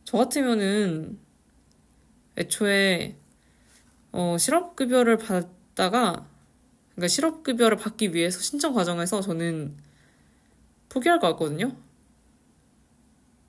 [0.04, 1.18] 저 같으면은
[2.38, 3.16] 애초에
[4.12, 6.28] 어, 실업급여를 받다가
[6.94, 9.76] 그러니까 실업급여를 받기 위해서 신청 과정에서 저는
[10.88, 11.76] 포기할 것 같거든요.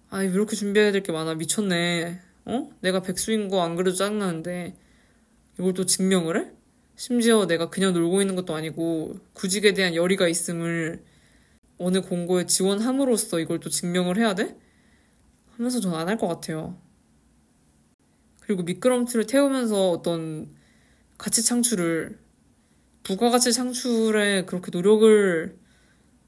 [0.10, 1.36] 아, 왜 이렇게 준비해야 될 게 많아.
[1.36, 2.20] 미쳤네.
[2.46, 2.70] 어?
[2.82, 4.76] 내가 백수인 거 안 그래도 짜증나는데
[5.60, 6.52] 이걸 또 증명을 해?
[6.98, 11.02] 심지어 내가 그냥 놀고 있는 것도 아니고 구직에 대한 열의가 있음을
[11.80, 14.58] 어느 공고에 지원함으로써 이걸 또 증명을 해야 돼?
[15.58, 16.78] 하면서 전 안 할 것 같아요.
[18.42, 20.56] 그리고 미끄럼틀을 태우면서 어떤
[21.18, 22.20] 가치 창출을
[23.04, 25.60] 부가가치 창출에 그렇게 노력을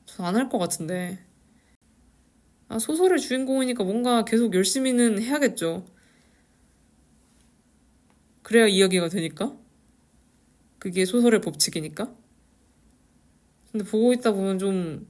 [0.07, 1.19] 전 안 할 것 같은데
[2.69, 5.85] 아, 소설의 주인공이니까 뭔가 계속 열심히는 해야겠죠.
[8.43, 9.58] 그래야 이야기가 되니까.
[10.79, 12.13] 그게 소설의 법칙이니까.
[13.71, 15.07] 근데 보고 있다 보면 좀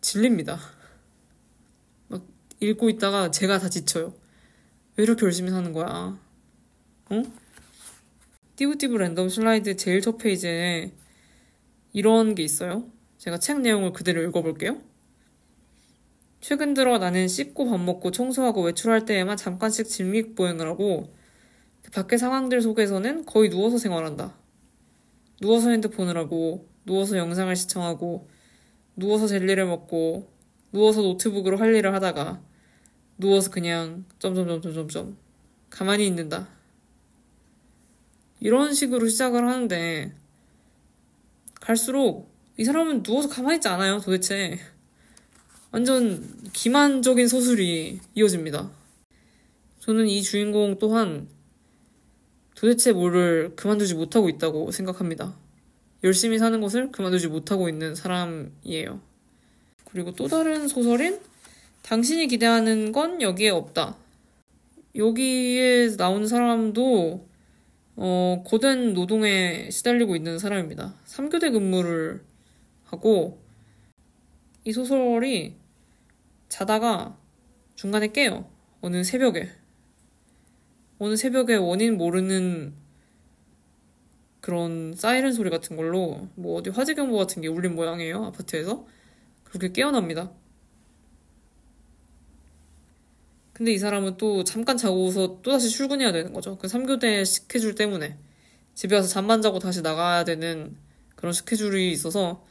[0.00, 0.58] 질립니다.
[2.08, 2.24] 막
[2.60, 4.14] 읽고 있다가 제가 다 지쳐요.
[4.96, 6.18] 왜 이렇게 열심히 사는 거야?
[7.10, 7.22] 어?
[8.56, 10.92] 띠부띠부 랜덤 슬라이드 제일 첫 페이지에
[11.92, 12.90] 이런 게 있어요.
[13.18, 14.80] 제가 책 내용을 그대로 읽어볼게요.
[16.40, 21.12] 최근 들어 나는 씻고 밥 먹고 청소하고 외출할 때에만 잠깐씩 진믹보행을 하고
[21.92, 24.34] 밖의 상황들 속에서는 거의 누워서 생활한다.
[25.40, 28.28] 누워서 핸드폰을 하고, 누워서 영상을 시청하고,
[28.96, 30.30] 누워서 젤리를 먹고,
[30.72, 32.40] 누워서 노트북으로 할 일을 하다가,
[33.18, 35.16] 누워서 그냥 점점점점점점
[35.70, 36.48] 가만히 있는다.
[38.40, 40.14] 이런 식으로 시작을 하는데,
[41.60, 44.58] 갈수록 이 사람은 누워서 가만히 있지 않아요, 도대체.
[45.70, 48.70] 완전 기만적인 서술이 이어집니다.
[49.80, 51.28] 저는 이 주인공 또한
[52.56, 55.36] 도대체 뭐를 그만두지 못하고 있다고 생각합니다.
[56.02, 59.00] 열심히 사는 것을 그만두지 못하고 있는 사람이에요.
[59.84, 61.20] 그리고 또 다른 소설인
[61.82, 63.96] 당신이 기대하는 건 여기에 없다.
[64.96, 67.28] 여기에 나온 사람도
[67.96, 70.94] 어, 고된 노동에 시달리고 있는 사람입니다.
[71.06, 72.24] 3교대 근무를
[72.84, 73.42] 하고
[74.64, 75.54] 이 소설이
[76.48, 77.18] 자다가
[77.74, 78.50] 중간에 깨요.
[78.80, 79.50] 어느 새벽에.
[80.98, 82.74] 어느 새벽에 원인 모르는
[84.40, 88.86] 그런 사이렌 소리 같은 걸로 뭐 어디 화재 경보 같은 게 울린 모양이에요 아파트에서
[89.44, 90.32] 그렇게 깨어납니다.
[93.52, 96.58] 근데 이 사람은 또 잠깐 자고서 또다시 출근해야 되는 거죠.
[96.58, 98.18] 그 3교대 스케줄 때문에
[98.74, 100.76] 집에 와서 잠만 자고 다시 나가야 되는
[101.16, 102.44] 그런 스케줄이 있어서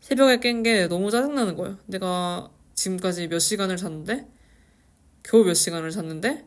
[0.00, 1.78] 새벽에 깬 게 너무 짜증나는 거예요.
[1.86, 4.28] 내가 지금까지 몇 시간을 잤는데
[5.24, 6.46] 겨우 몇 시간을 잤는데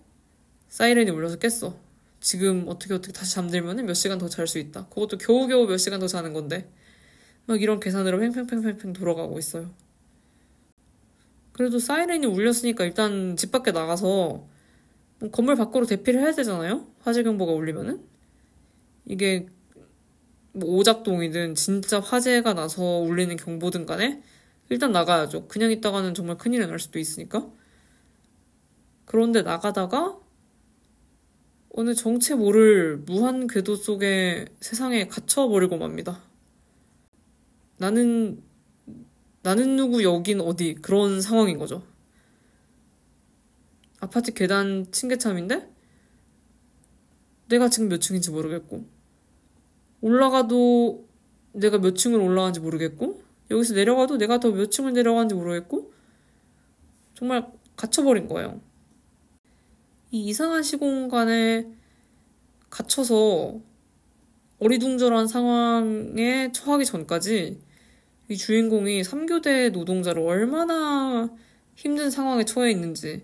[0.69, 1.75] 사이렌이 울려서 깼어.
[2.21, 4.87] 지금 어떻게 어떻게 다시 잠들면 몇 시간 더 잘 수 있다.
[4.89, 6.69] 그것도 겨우겨우 몇 시간 더 자는 건데.
[7.45, 9.71] 막 이런 계산으로 팽팽팽팽팽 돌아가고 있어요.
[11.53, 14.47] 그래도 사이렌이 울렸으니까 일단 집 밖에 나가서
[15.19, 16.87] 뭐 건물 밖으로 대피를 해야 되잖아요?
[16.99, 18.03] 화재 경보가 울리면은.
[19.05, 19.47] 이게
[20.53, 24.21] 뭐 오작동이든 진짜 화재가 나서 울리는 경보든 간에
[24.69, 25.47] 일단 나가야죠.
[25.47, 27.49] 그냥 있다가는 정말 큰일이 날 수도 있으니까.
[29.05, 30.19] 그런데 나가다가
[31.71, 36.21] 어느 정체 모를 무한 궤도 속에 세상에 갇혀버리고 맙니다.
[37.77, 38.43] 나는,
[39.43, 41.83] 나는 누구 여긴 어디 그런 상황인 거죠.
[43.99, 45.69] 아파트 계단 층계참인데
[47.49, 48.85] 내가 지금 몇 층인지 모르겠고
[50.01, 51.07] 올라가도
[51.53, 55.91] 내가 몇 층을 올라가는지 모르겠고 여기서 내려가도 내가 더 몇 층을 내려가는지 모르겠고
[57.15, 58.61] 정말 갇혀버린 거예요.
[60.11, 61.67] 이 이상한 시공간에
[62.71, 63.59] 갇혀서
[64.59, 67.61] 어리둥절한 상황에 처하기 전까지
[68.29, 71.29] 이 주인공이 3교대 노동자로 얼마나
[71.75, 73.23] 힘든 상황에 처해 있는지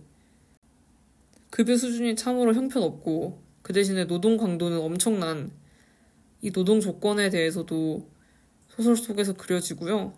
[1.50, 5.52] 급여 수준이 참으로 형편없고 그 대신에 노동 강도는 엄청난
[6.42, 8.08] 이 노동 조건에 대해서도
[8.68, 10.14] 소설 속에서 그려지고요.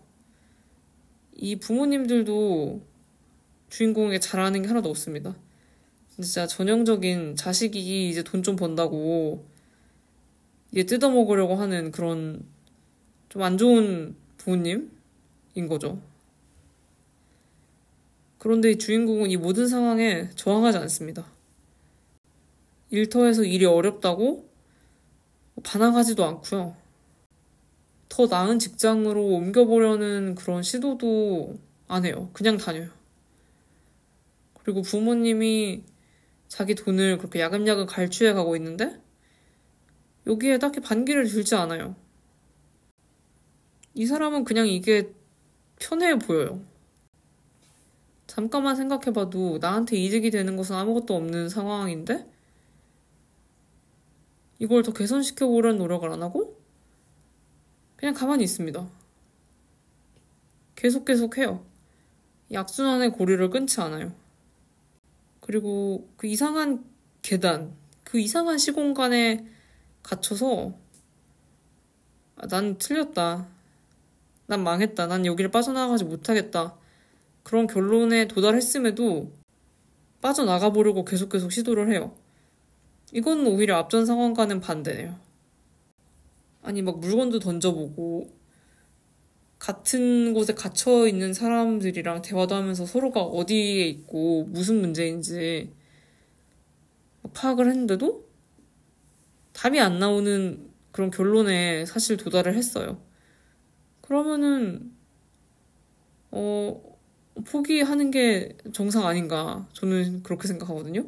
[1.34, 2.82] 이 부모님들도
[3.70, 5.34] 주인공에게 잘하는 게 하나도 없습니다.
[6.20, 9.44] 진짜 전형적인 자식이 이제 돈 좀 번다고
[10.76, 12.42] 얘 뜯어먹으려고 하는 그런
[13.28, 14.88] 좀 안 좋은 부모님인
[15.68, 16.00] 거죠.
[18.38, 21.26] 그런데 이 주인공은 이 모든 상황에 저항하지 않습니다.
[22.90, 24.48] 일터에서 일이 어렵다고
[25.62, 26.76] 반항하지도 않고요.
[28.08, 32.30] 더 나은 직장으로 옮겨보려는 그런 시도도 안 해요.
[32.32, 32.88] 그냥 다녀요.
[34.62, 35.82] 그리고 부모님이
[36.48, 39.00] 자기 돈을 그렇게 야금야금 갈취해 가고 있는데
[40.26, 41.94] 여기에 딱히 반기를 들지 않아요.
[43.94, 45.12] 이 사람은 그냥 이게
[45.78, 46.62] 편해 보여요.
[48.26, 52.26] 잠깐만 생각해봐도 나한테 이득이 되는 것은 아무것도 없는 상황인데
[54.58, 56.60] 이걸 더 개선시켜 보려는 노력을 안 하고
[57.96, 58.88] 그냥 가만히 있습니다.
[60.76, 61.64] 계속 계속 해요.
[62.52, 64.12] 약순환의 고리를 끊지 않아요.
[65.48, 66.84] 그리고 그 이상한
[67.22, 69.46] 계단, 그 이상한 시공간에
[70.02, 70.74] 갇혀서
[72.36, 73.48] 아, 난 틀렸다.
[74.44, 75.06] 난 망했다.
[75.06, 76.76] 난 여기를 빠져나가지 못하겠다.
[77.44, 79.32] 그런 결론에 도달했음에도
[80.20, 82.14] 빠져나가 보려고 계속 계속 시도를 해요.
[83.14, 85.18] 이건 오히려 앞전 상황과는 반대네요.
[86.62, 88.30] 아니, 막 물건도 던져보고,
[89.58, 95.72] 같은 곳에 갇혀 있는 사람들이랑 대화도 하면서 서로가 어디에 있고 무슨 문제인지
[97.34, 98.28] 파악을 했는데도
[99.52, 103.02] 답이 안 나오는 그런 결론에 사실 도달을 했어요.
[104.00, 104.92] 그러면은,
[106.30, 106.80] 어,
[107.44, 109.68] 포기하는 게 정상 아닌가.
[109.72, 111.06] 저는 그렇게 생각하거든요.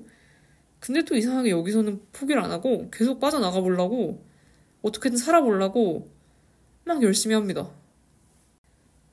[0.81, 4.25] 근데 또 이상하게 여기서는 포기를 안 하고 계속 빠져나가 보려고
[4.83, 6.11] 어떻게든 살아보려고
[6.85, 7.71] 막 열심히 합니다.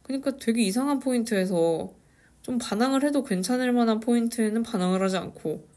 [0.08, 1.94] 그러니까 되게 이상한 포인트에서
[2.42, 5.68] 좀 반항을 해도 괜찮을 만한 포인트에는 반항을 하지 않고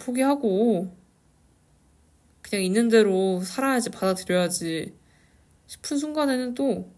[0.00, 0.96] 포기하고
[2.40, 4.94] 그냥 있는 대로 살아야지 받아들여야지
[5.66, 6.90] 싶은 순간에는 또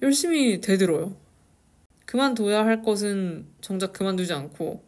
[0.00, 1.16] 열심히 되들어요.
[2.06, 4.84] 그만둬야 할 것은 정작 그만두지 않고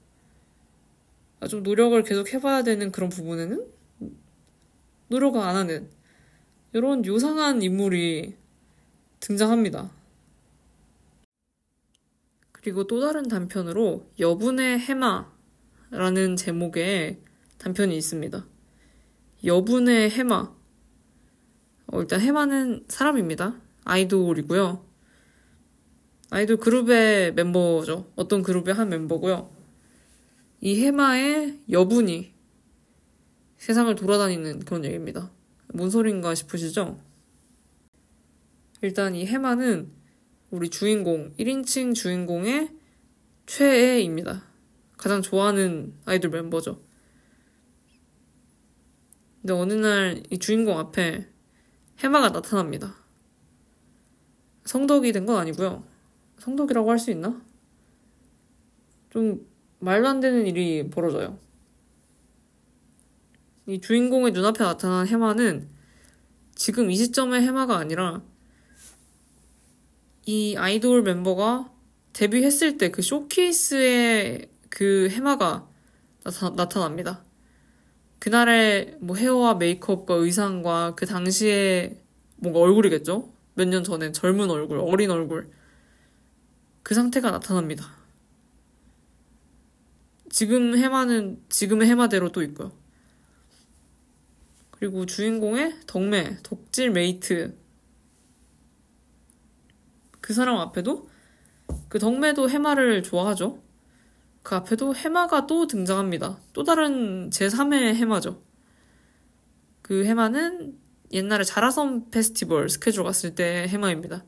[1.51, 3.67] 좀 노력을 계속 해봐야 되는 그런 부분에는
[5.09, 5.91] 노력을 안 하는
[6.73, 8.37] 이런 요상한 인물이
[9.27, 9.91] 등장합니다.
[12.53, 17.21] 그리고 또 다른 단편으로 여분의 해마라는 제목의
[17.59, 18.47] 단편이 있습니다.
[19.45, 20.55] 여분의 해마.
[21.89, 23.61] 어, 일단 해마는 사람입니다.
[23.85, 24.85] 아이돌이고요.
[26.31, 28.13] 아이돌 그룹의 멤버죠.
[28.15, 29.51] 어떤 그룹의 한 멤버고요.
[30.61, 32.33] 이 해마의 여분이
[33.59, 35.33] 세상을 돌아다니는 그런 얘기입니다.
[35.75, 37.06] 뭔 소린가 싶으시죠?
[38.87, 39.91] 일단 이 해마는
[40.53, 42.71] 우리 주인공, 1인칭 주인공의
[43.47, 44.45] 최애입니다.
[44.97, 46.81] 가장 좋아하는 아이돌 멤버죠.
[49.43, 51.29] 근데 어느 날 이 주인공 앞에
[51.99, 52.95] 해마가 나타납니다.
[54.65, 55.85] 성덕이 된 건 아니고요.
[56.39, 57.43] 성덕이라고 할 수 있나?
[59.11, 59.45] 좀
[59.81, 61.41] 말도 안 되는 일이 벌어져요.
[63.67, 65.69] 이 주인공의 눈앞에 나타난 해마는
[66.55, 68.23] 지금 이 시점의 해마가 아니라
[70.27, 71.73] 이 아이돌 멤버가
[72.13, 75.69] 데뷔했을 때 그 쇼케이스의 그 해마가
[76.25, 77.25] 나타, 납니다
[78.19, 82.03] 그날의 뭐 헤어와 메이크업과 의상과 그 당시에
[82.37, 83.33] 뭔가 얼굴이겠죠?
[83.55, 85.51] 몇 년 전에 젊은 얼굴, 어린 얼굴.
[86.83, 87.97] 그 상태가 나타납니다.
[90.31, 92.73] 지금 해마는 지금의 해마대로 또 있고요.
[94.73, 97.57] 그리고 주인공의 덕메, 덕질 mate.
[100.27, 101.09] 그 사람 앞에도
[101.89, 103.63] 그 덕메도 해마를 좋아하죠.
[104.43, 106.41] 그 앞에도 해마가 또 등장합니다.
[106.53, 108.43] 또 다른 제3의 해마죠.
[109.83, 110.77] 그 해마는
[111.13, 114.25] 옛날에 자라섬 페스티벌 스케줄 갔을 때 해마입니다.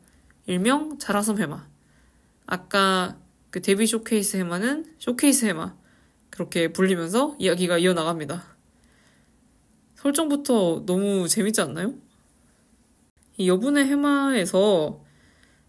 [0.46, 1.66] 일명 자라섬 해마.
[2.46, 3.18] 아까
[3.51, 5.74] 그 데뷔 쇼케이스 해마는 쇼케이스 해마.
[6.30, 8.57] 그렇게 불리면서 이야기가 이어나갑니다.
[9.96, 11.94] 설정부터 너무 재밌지 않나요?
[13.36, 15.08] 이 여분의 해마에서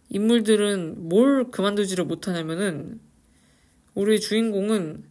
[0.10, 3.00] 인물들은 뭘 그만두지를 못하냐면은
[3.94, 5.04] 우리 주인공은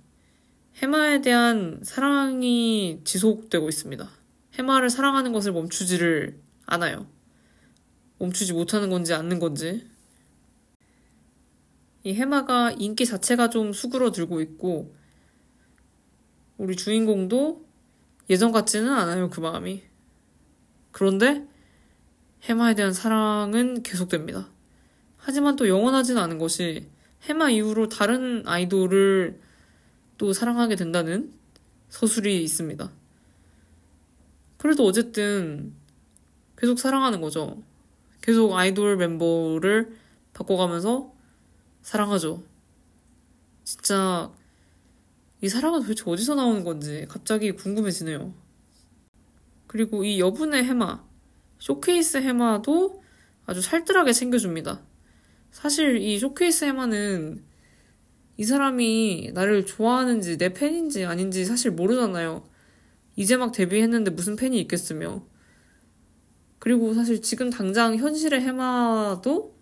[0.76, 4.08] 해마에 대한 사랑이 지속되고 있습니다.
[4.54, 7.06] 해마를 사랑하는 것을 멈추지를 않아요.
[8.18, 9.88] 멈추지 못하는 건지 않는 건지.
[12.02, 14.94] 이 해마가 인기 자체가 좀 수그러들고 있고,
[16.56, 17.66] 우리 주인공도
[18.30, 19.82] 예전 같지는 않아요, 그 마음이.
[20.90, 21.46] 그런데
[22.42, 24.48] 해마에 대한 사랑은 계속됩니다.
[25.28, 26.88] 하지만 또 영원하지는 않은 것이
[27.24, 29.38] 해마 이후로 다른 아이돌을
[30.16, 31.34] 또 사랑하게 된다는
[31.90, 32.90] 서술이 있습니다.
[34.56, 35.74] 그래도 어쨌든
[36.56, 37.62] 계속 사랑하는 거죠.
[38.22, 39.98] 계속 아이돌 멤버를
[40.32, 41.12] 바꿔가면서
[41.82, 42.42] 사랑하죠.
[43.64, 44.32] 진짜
[45.42, 48.32] 이 사랑은 도대체 어디서 나오는 건지 갑자기 궁금해지네요.
[49.66, 51.04] 그리고 이 여분의 해마,
[51.58, 53.02] 쇼케이스 해마도
[53.44, 54.88] 아주 살뜰하게 챙겨줍니다.
[55.50, 57.44] 사실 이 쇼케이스 해마는
[58.36, 62.44] 이 사람이 나를 좋아하는지 내 팬인지 아닌지 사실 모르잖아요.
[63.16, 65.26] 이제 막 데뷔했는데 무슨 팬이 있겠으며.
[66.60, 69.56] 그리고 사실 지금 당장 현실의 해마도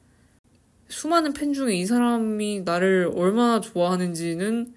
[0.88, 4.74] 수많은 팬 중에 이 사람이 나를 얼마나 좋아하는지는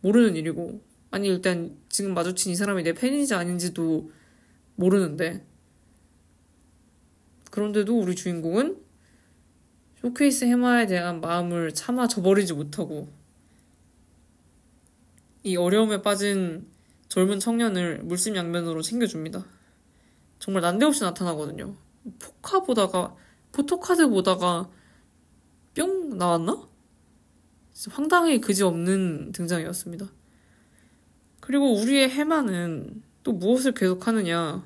[0.00, 0.80] 모르는 일이고,
[1.10, 4.10] 아니, 일단 지금 마주친 이 사람이 내 팬인지 아닌지도
[4.76, 5.46] 모르는데,
[7.50, 8.83] 그런데도 우리 주인공은
[10.04, 13.08] 쇼케이스 해마에 대한 마음을 차마 저버리지 못하고,
[15.42, 16.66] 이 어려움에 빠진
[17.08, 19.46] 젊은 청년을 물심양면으로 챙겨줍니다.
[20.38, 21.74] 정말 난데없이 나타나거든요.
[22.18, 23.16] 포카 보다가,
[23.52, 24.68] 포토카드 보다가
[25.74, 26.68] 뿅 나왔나?
[27.90, 30.06] 황당히 그지없는 등장이었습니다.
[31.40, 34.62] 그리고 우리의 해마는 또 무엇을 계속하느냐.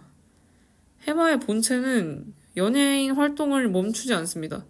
[1.02, 4.64] 해마의 본체는 연예인 활동을 멈추지 않습니다.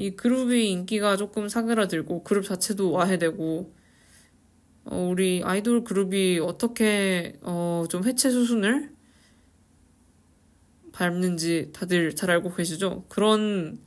[0.00, 3.74] 이 그룹의 인기가 조금 사그라들고 그룹 자체도 와해되고
[4.86, 8.94] 어, 우리 아이돌 그룹이 어떻게 어, 좀 해체 수순을
[10.92, 13.04] 밟는지 다들 잘 알고 계시죠?
[13.10, 13.78] 그런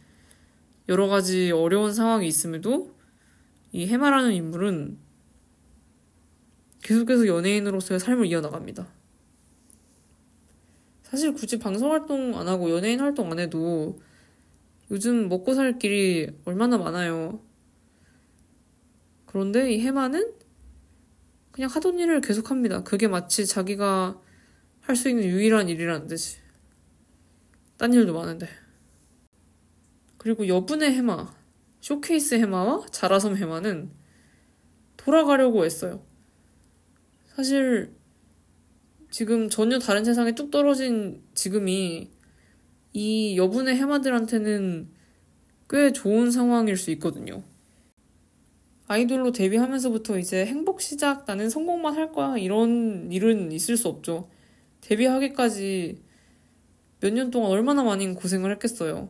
[0.88, 2.95] 여러 가지 어려운 상황이 있음에도
[3.72, 4.99] 이 해마라는 인물은
[6.84, 8.88] 계속해서 연예인으로서의 삶을 이어나갑니다.
[11.01, 13.99] 사실 굳이 방송 활동 안 하고 연예인 활동 안 해도
[14.94, 17.41] 요즘 먹고 살 길이 얼마나 많아요.
[19.26, 20.34] 그런데 이 해마는
[21.52, 22.84] 그냥 하던 일을 계속합니다.
[22.84, 24.22] 그게 마치 자기가
[24.82, 26.38] 할 수 있는 유일한 일이라는 듯이.
[27.78, 28.48] 딴 일도 많은데.
[30.18, 31.34] 그리고 여분의 해마,
[31.82, 33.91] 쇼케이스 해마와 자라섬 해마는
[34.96, 36.06] 돌아가려고 했어요.
[37.36, 37.96] 사실
[39.10, 42.12] 지금 전혀 다른 세상에 뚝 떨어진 지금이
[42.94, 44.89] 이 여분의 해마들한테는
[45.70, 47.44] 꽤 좋은 상황일 수 있거든요.
[48.88, 54.30] 아이돌로 데뷔하면서부터 이제 행복 시작, 나는 성공만 할 거야, 이런 일은 있을 수 없죠.
[54.82, 56.02] 데뷔하기까지
[57.02, 59.10] 몇 년 동안 얼마나 많이 고생을 했겠어요.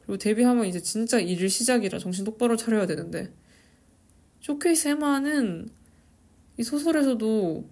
[0.00, 3.32] 그리고 데뷔하면 이제 진짜 일 시작이라 정신 똑바로 차려야 되는데.
[4.40, 5.68] 쇼케이스 해마는
[6.58, 7.68] 이 소설에서도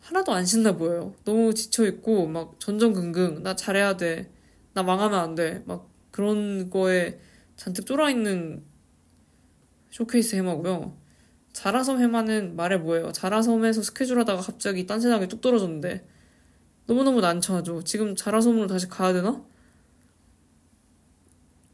[0.00, 1.14] 하나도 안 신나 보여요.
[1.24, 4.30] 너무 지쳐있고, 막 전전긍긍, 나 잘해야 돼.
[4.74, 5.62] 나 망하면 안 돼.
[5.66, 7.20] 막 그런 거에
[7.56, 8.64] 잔뜩 쫄아있는
[9.90, 10.96] 쇼케이스 해마고요.
[11.52, 13.12] 자라섬 해마는 말해 뭐해요.
[13.12, 16.06] 자라섬에서 스케줄 하다가 갑자기 딴 세상에 뚝 떨어졌는데
[16.86, 17.84] 너무너무 난처하죠.
[17.84, 19.44] 지금 자라섬으로 다시 가야 되나?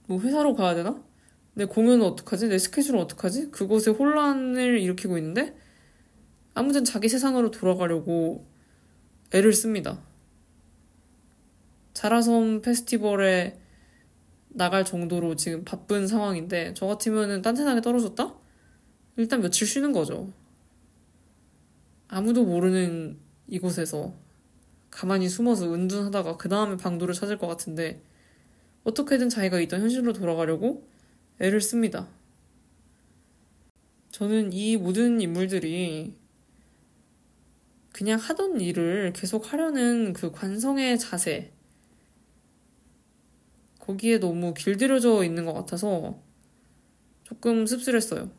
[0.06, 1.02] 뭐 회사로 가야 되나?
[1.54, 2.48] 내 공연은 어떡하지?
[2.48, 3.50] 내 스케줄은 어떡하지?
[3.50, 5.56] 그곳에 혼란을 일으키고 있는데
[6.54, 8.46] 아무튼 자기 세상으로 돌아가려고
[9.32, 10.02] 애를 씁니다.
[11.98, 13.58] 자라섬 페스티벌에
[14.50, 18.36] 나갈 정도로 지금 바쁜 상황인데 저 같으면은 딴 세상에 떨어졌다?
[19.16, 20.32] 일단 며칠 쉬는 거죠.
[22.06, 23.18] 아무도 모르는
[23.48, 24.14] 이곳에서
[24.90, 28.00] 가만히 숨어서 은둔하다가 그 다음에 방도를 찾을 것 같은데
[28.84, 30.88] 어떻게든 자기가 있던 현실로 돌아가려고
[31.40, 32.06] 애를 씁니다.
[34.12, 36.14] 저는 이 모든 인물들이
[37.90, 41.57] 그냥 하던 일을 계속 하려는 그 관성의 자세.
[43.88, 46.20] 거기에 너무 길들여져 있는 것 같아서
[47.24, 48.30] 조금 씁쓸했어요.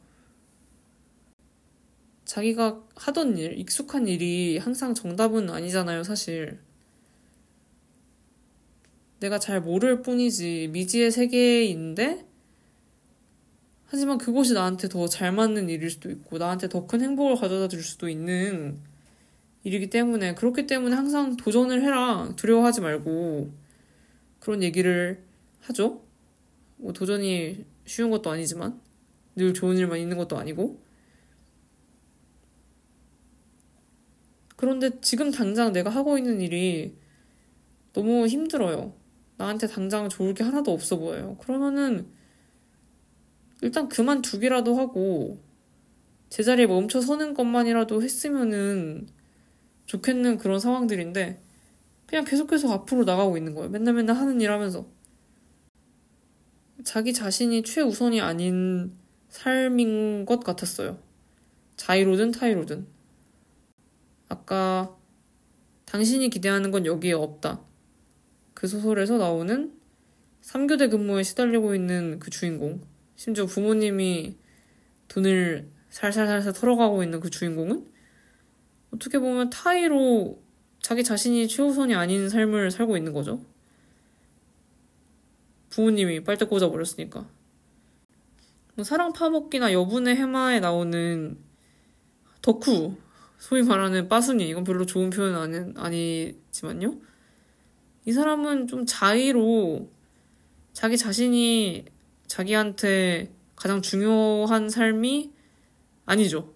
[2.26, 6.60] 자기가 하던 일, 익숙한 일이 항상 정답은 아니잖아요, 사실.
[9.20, 12.28] 내가 잘 모를 뿐이지 미지의 세계인데
[13.88, 17.82] 하지만 그것이 나한테 더 잘 맞는 일일 수도 있고 나한테 더 큰 행복을 가져다 줄
[17.84, 18.80] 수도 있는
[19.64, 23.52] 일이기 때문에 그렇기 때문에 항상 도전을 해라 두려워하지 말고
[24.40, 25.28] 그런 얘기를
[25.62, 26.04] 하죠.
[26.78, 28.80] 뭐 도전이 쉬운 것도 아니지만
[29.36, 30.82] 늘 좋은 일만 있는 것도 아니고
[34.56, 36.98] 그런데 지금 당장 내가 하고 있는 일이
[37.94, 38.94] 너무 힘들어요.
[39.38, 41.38] 나한테 당장 좋을 게 하나도 없어 보여요.
[41.38, 42.08] 그러면은
[43.62, 45.42] 일단 그만두기라도 하고
[46.30, 49.08] 제자리에 멈춰 서는 것만이라도 했으면은
[49.86, 51.42] 좋겠는 그런 상황들인데
[52.06, 53.70] 그냥 계속 계속 앞으로 나가고 있는 거예요.
[53.70, 54.88] 맨날 맨날 하는 일 하면서.
[56.84, 58.94] 자기 자신이 최우선이 아닌
[59.28, 60.98] 삶인 것 같았어요.
[61.76, 62.88] 자의로든 타의로든.
[64.30, 64.96] 아까
[65.86, 67.62] 당신이 기대하는 건 여기에 없다.
[68.54, 69.74] 그 소설에서 나오는
[70.42, 72.82] 3교대 근무에 시달리고 있는 그 주인공.
[73.16, 74.38] 심지어 부모님이
[75.10, 77.86] 돈을 살살살살 털어가고 있는 그 주인공은
[78.94, 80.42] 어떻게 보면 타의로
[80.82, 83.44] 자기 자신이 최우선이 아닌 삶을 살고 있는 거죠.
[85.70, 87.28] 부모님이 빨대 꽂아버렸으니까.
[88.76, 91.38] 뭐 사랑 파먹기나 여분의 해마에 나오는
[92.42, 92.96] 덕후,
[93.38, 96.96] 소위 말하는 빠순이, 이건 별로 좋은 표현은 아니, 아니지만요.
[98.06, 99.90] 이 사람은 좀 자의로
[100.74, 101.86] 자기 자신이
[102.28, 105.32] 자기한테 가장 중요한 삶이
[106.06, 106.54] 아니죠.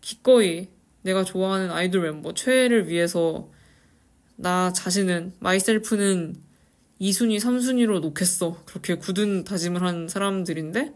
[0.00, 0.68] 기꺼이
[1.02, 3.50] 내가 좋아하는 아이돌 멤버 최애를 위해서
[4.36, 6.36] 나 자신은 마이셀프는
[7.02, 8.62] 2순위, 3순위로 놓겠어.
[8.64, 10.94] 그렇게 굳은 다짐을 한 사람들인데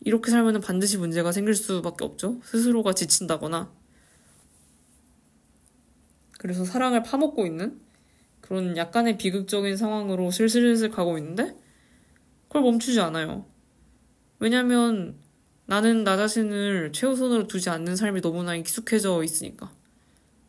[0.00, 2.40] 이렇게 살면 반드시 문제가 생길 수밖에 없죠.
[2.42, 3.70] 스스로가 지친다거나
[6.38, 7.78] 그래서 사랑을 파먹고 있는
[8.40, 11.54] 그런 약간의 비극적인 상황으로 슬슬슬 가고 있는데
[12.48, 13.44] 그걸 멈추지 않아요.
[14.38, 15.16] 왜냐면
[15.66, 19.70] 나는 나 자신을 최우선으로 두지 않는 삶이 너무나 익숙해져 있으니까.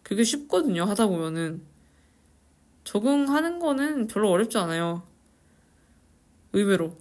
[0.03, 1.76] 그게 쉽거든요, 하다 보면은.
[2.87, 5.03] 적응하는 거는 별로 어렵지 않아요.
[6.53, 6.95] 의외로.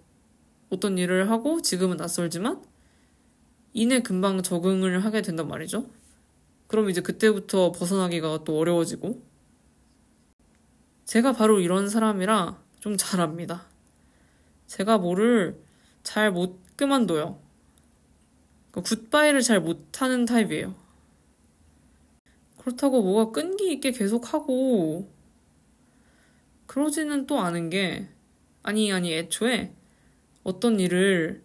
[0.68, 2.60] 어떤 일을 하고 지금은 낯설지만
[3.72, 5.88] 이내 금방 적응을 하게 된단 말이죠.
[6.66, 9.22] 그럼 이제 그때부터 벗어나기가 또 어려워지고.
[11.04, 13.66] 제가 바로 이런 사람이라 좀 잘합니다.
[14.66, 15.56] 제가 뭐를
[16.02, 17.38] 잘 못 그만둬요.
[18.72, 20.74] 그러니까 굿바이를 잘 못하는 타입이에요.
[22.58, 25.15] 그렇다고 뭐가 끈기 있게 계속하고
[26.66, 28.08] 그러지는 또 않은 게
[28.62, 29.72] 아니 아니 애초에
[30.42, 31.42] 어떤 일을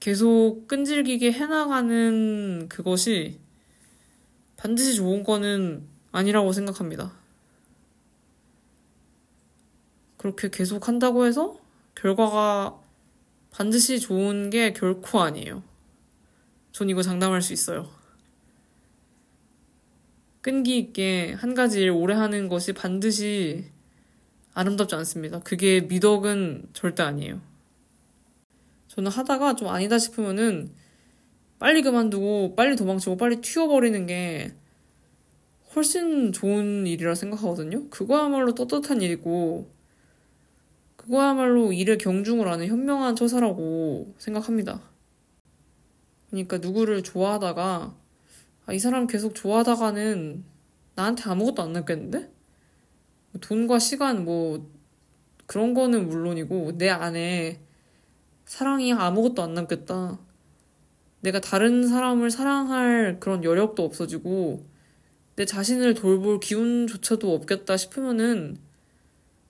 [0.00, 3.40] 계속 끈질기게 해나가는 그것이
[4.56, 7.12] 반드시 좋은 거는 아니라고 생각합니다.
[10.16, 11.58] 그렇게 계속 한다고 해서
[11.94, 12.80] 결과가
[13.50, 15.62] 반드시 좋은 게 결코 아니에요.
[16.72, 17.90] 전 이거 장담할 수 있어요.
[20.40, 23.70] 끈기 있게 한 가지 일 오래 하는 것이 반드시
[24.56, 25.38] 아름답지 않습니다.
[25.40, 27.42] 그게 미덕은 절대 아니에요.
[28.88, 30.70] 저는 하다가 좀 아니다 싶으면은
[31.58, 34.54] 빨리 그만두고 빨리 도망치고 빨리 튀어버리는 게
[35.74, 37.90] 훨씬 좋은 일이라 생각하거든요.
[37.90, 39.70] 그거야말로 떳떳한 일이고
[40.96, 44.80] 그거야말로 일에 경중을 하는 현명한 처사라고 생각합니다.
[46.30, 47.94] 그러니까 누구를 좋아하다가
[48.64, 50.44] 아, 이 사람 계속 좋아하다가는
[50.94, 52.35] 나한테 아무것도 안 남겠는데?
[53.40, 54.70] 돈과 시간 뭐
[55.46, 57.60] 그런 거는 물론이고 내 안에
[58.44, 60.18] 사랑이 아무것도 안 남겠다.
[61.20, 64.64] 내가 다른 사람을 사랑할 그런 여력도 없어지고
[65.36, 68.58] 내 자신을 돌볼 기운조차도 없겠다 싶으면은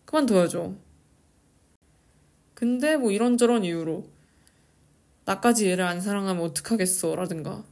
[0.04, 0.76] 그만둬야죠.
[2.54, 4.08] 근데 뭐 이런저런 이유로
[5.26, 7.64] 나까지 얘를 안 사랑하면 어떡하겠어 라든가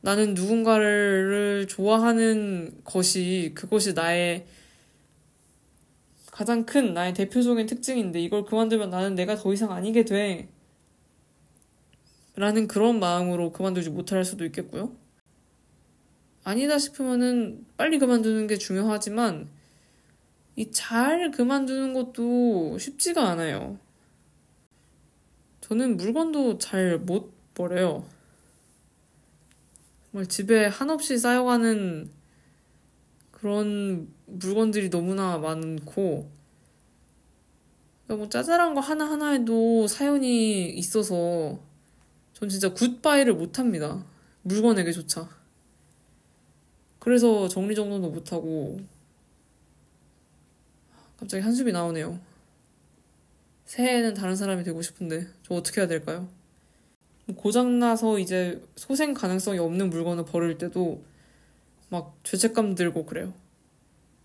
[0.00, 4.46] 나는 누군가를 좋아하는 것이 그것이 나의
[6.36, 10.50] 가장 큰 나의 대표적인 특징인데 이걸 그만두면 나는 내가 더 이상 아니게 돼.
[12.34, 14.94] 라는 그런 마음으로 그만두지 못할 수도 있겠고요.
[16.44, 19.48] 아니다 싶으면은 빨리 그만두는 게 중요하지만
[20.56, 23.78] 이 잘 그만두는 것도 쉽지가 않아요.
[25.62, 28.06] 저는 물건도 잘 못 버려요.
[30.12, 32.10] 정말 집에 한없이 쌓여가는
[33.30, 36.30] 그런 물건들이 너무나 많고
[38.08, 41.58] 뭐 짜잘한 거 하나하나에도 사연이 있어서
[42.32, 44.04] 전 진짜 굿바이를 못합니다.
[44.42, 45.28] 물건에게조차.
[46.98, 48.78] 그래서 정리정돈도 못하고
[51.18, 52.20] 갑자기 한숨이 나오네요.
[53.64, 56.28] 새해에는 다른 사람이 되고 싶은데 저 어떻게 해야 될까요?
[57.34, 61.02] 고장나서 이제 소생 가능성이 없는 물건을 버릴 때도
[61.88, 63.32] 막 죄책감 들고 그래요.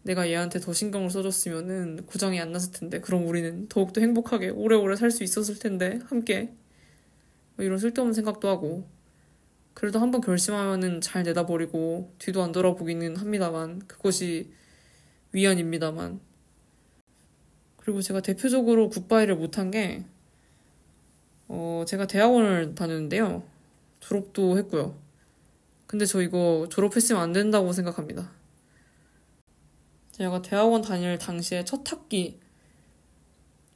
[0.03, 5.11] 내가 얘한테 더 신경을 써줬으면은 고장이 안 났을 텐데 그럼 우리는 더욱더 행복하게 오래오래 살
[5.11, 6.53] 수 있었을 텐데 함께
[7.55, 8.87] 뭐 이런 쓸데없는 생각도 하고
[9.73, 14.51] 그래도 한번 결심하면은 잘 내다버리고 뒤도 안 돌아보기는 합니다만 그것이
[15.33, 16.19] 위안입니다만
[17.77, 20.05] 그리고 제가 대표적으로 굿바이를 못한 게
[21.47, 23.43] 어, 제가 대학원을 다녔는데요.
[23.99, 24.95] 졸업도 했고요.
[25.87, 28.31] 근데 저 이거 졸업했으면 안 된다고 생각합니다.
[30.11, 32.39] 제가 대학원 다닐 당시에 첫 학기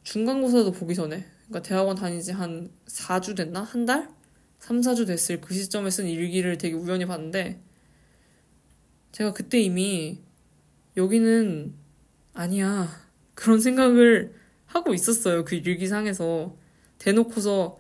[0.04, 3.64] 중간고사도 보기 전에 그러니까 대학원 다니지 한 4주 됐나?
[3.64, 4.10] 한 달?
[4.60, 7.62] 3, 4주 됐을 그 시점에 쓴 일기를 되게 우연히 봤는데
[9.12, 10.22] 제가 그때 이미
[10.98, 11.74] 여기는
[12.34, 12.90] 아니야
[13.34, 16.56] 그런 생각을 하고 있었어요 그 일기상에서
[16.98, 17.80] 대놓고서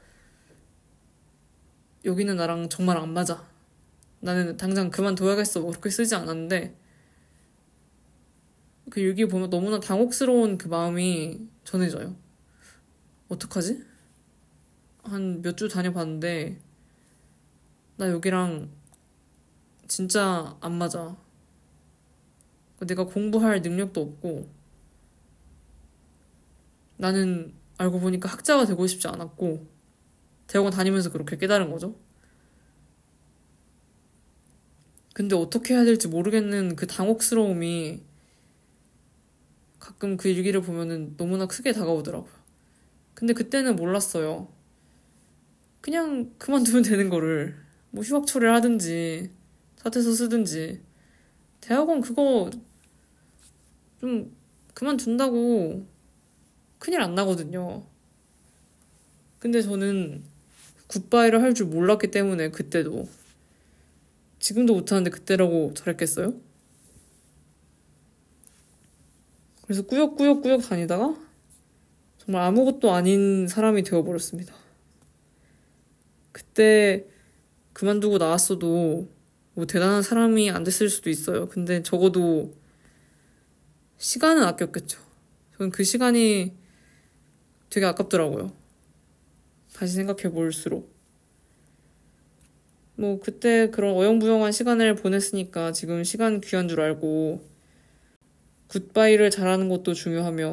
[2.05, 3.47] 여기는 나랑 정말 안 맞아
[4.19, 6.84] 나는 당장 그만둬야겠어 뭐 그렇게 쓰지 않았는데
[8.95, 12.15] 그 일기 보면 너무나 당혹스러운 그 마음이 전해져요
[13.27, 13.83] 어떡하지?
[15.03, 16.57] 한 몇 주 다녀봤는데
[17.97, 18.69] 나 여기랑
[19.89, 21.17] 진짜 안 맞아.
[22.79, 24.49] 내가 공부할 능력도 없고
[26.95, 29.67] 나는 알고 보니까 학자가 되고 싶지 않았고
[30.47, 31.95] 대학원 다니면서 그렇게 깨달은 거죠.
[35.13, 38.01] 근데 어떻게 해야 될지 모르겠는 그 당혹스러움이
[39.85, 42.31] 가끔 그 일기를 보면은 너무나 크게 다가오더라고요.
[43.13, 44.51] 근데 그때는 몰랐어요.
[45.79, 47.55] 그냥 그만두면 되는 거를.
[47.91, 49.29] 뭐 휴학 처리를 하든지,
[49.77, 50.81] 사퇴서 쓰든지.
[51.61, 52.49] 대학원 그거
[54.01, 54.35] 좀
[54.73, 55.85] 그만둔다고
[56.79, 57.85] 큰일 안 나거든요.
[59.39, 60.23] 근데 저는
[60.87, 63.07] 굿바이를 할 줄 몰랐기 때문에 그때도
[64.39, 66.33] 지금도 못하는데 그때라고 잘했겠어요?
[69.65, 71.15] 그래서 꾸역꾸역꾸역 다니다가
[72.17, 74.53] 정말 아무것도 아닌 사람이 되어버렸습니다.
[76.31, 77.05] 그때
[77.73, 79.09] 그만두고 나왔어도
[79.53, 81.49] 뭐 대단한 사람이 안 됐을 수도 있어요.
[81.49, 82.53] 근데 적어도
[83.97, 84.99] 시간은 아꼈겠죠.
[85.57, 86.53] 저는 그 시간이
[87.69, 88.51] 되게 아깝더라고요.
[89.73, 90.93] 다시 생각해 볼수록.
[92.95, 97.54] 뭐 그때 그런 어영부영한 시간을 보냈으니까 지금 시간 귀한 줄 알고
[98.67, 100.51] 굿바이를 잘하는 것도 중요하며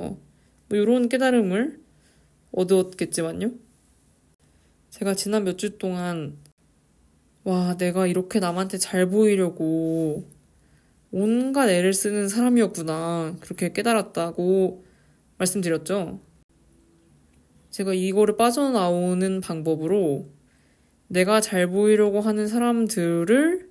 [0.68, 1.80] 뭐 이런 깨달음을
[2.52, 3.52] 얻었겠지만요.
[4.90, 6.38] 제가 지난 몇 주 동안
[7.44, 10.28] 와 내가 이렇게 남한테 잘 보이려고
[11.10, 14.84] 온갖 애를 쓰는 사람이었구나 그렇게 깨달았다고
[15.38, 16.20] 말씀드렸죠.
[17.70, 20.28] 제가 이거를 빠져나오는 방법으로
[21.08, 23.70] 내가 잘 보이려고 하는 사람들을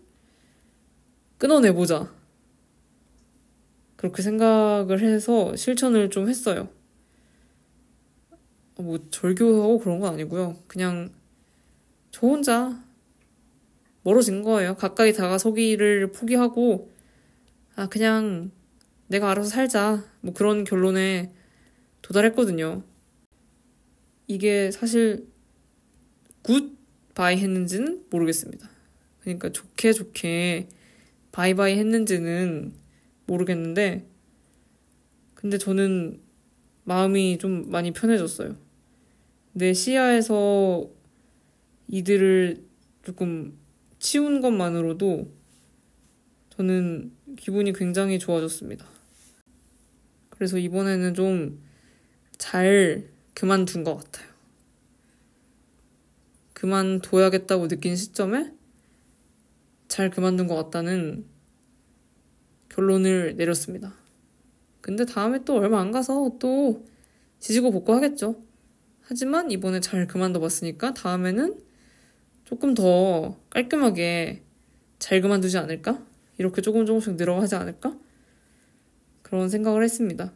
[1.38, 2.14] 끊어내보자.
[4.02, 6.70] 그렇게 생각을 해서 실천을 좀 했어요.
[8.76, 10.58] 뭐 절교하고 그런 건 아니고요.
[10.66, 11.12] 그냥
[12.10, 12.84] 저 혼자
[14.02, 14.76] 멀어진 거예요.
[14.76, 16.92] 가까이 다가서기를 포기하고
[17.76, 18.50] 아 그냥
[19.06, 20.04] 내가 알아서 살자.
[20.22, 21.32] 뭐 그런 결론에
[22.02, 22.82] 도달했거든요.
[24.26, 25.28] 이게 사실
[26.42, 28.68] goodbye 했는지는 모르겠습니다.
[29.20, 30.70] 그러니까 좋게 좋게
[31.32, 32.81] bye bye 했는지는
[33.32, 34.08] 모르겠는데,
[35.36, 36.22] 근데 저는
[36.84, 38.56] 마음이 좀 많이 편해졌어요.
[39.54, 40.90] 내 시야에서
[41.88, 42.64] 이들을
[43.04, 43.58] 조금
[44.00, 45.32] 치운 것만으로도
[46.52, 48.86] 저는 기분이 굉장히 좋아졌습니다.
[50.30, 51.72] 그래서 이번에는 좀
[52.42, 54.28] 잘 그만둔 것 같아요.
[56.54, 58.52] 그만둬야겠다고 느낀 시점에
[59.88, 61.24] 잘 그만둔 것 같다는
[62.72, 63.94] 결론을 내렸습니다.
[64.80, 66.86] 근데 다음에 또 얼마 안 가서 또
[67.40, 68.42] 지지고 볶고 하겠죠.
[69.02, 71.60] 하지만 이번에 잘 그만둬 봤으니까 다음에는
[72.46, 74.44] 조금 더 깔끔하게
[75.00, 76.06] 잘 그만두지 않을까?
[76.38, 77.98] 이렇게 조금 조금씩 늘어가지 않을까?
[79.22, 80.34] 그런 생각을 했습니다.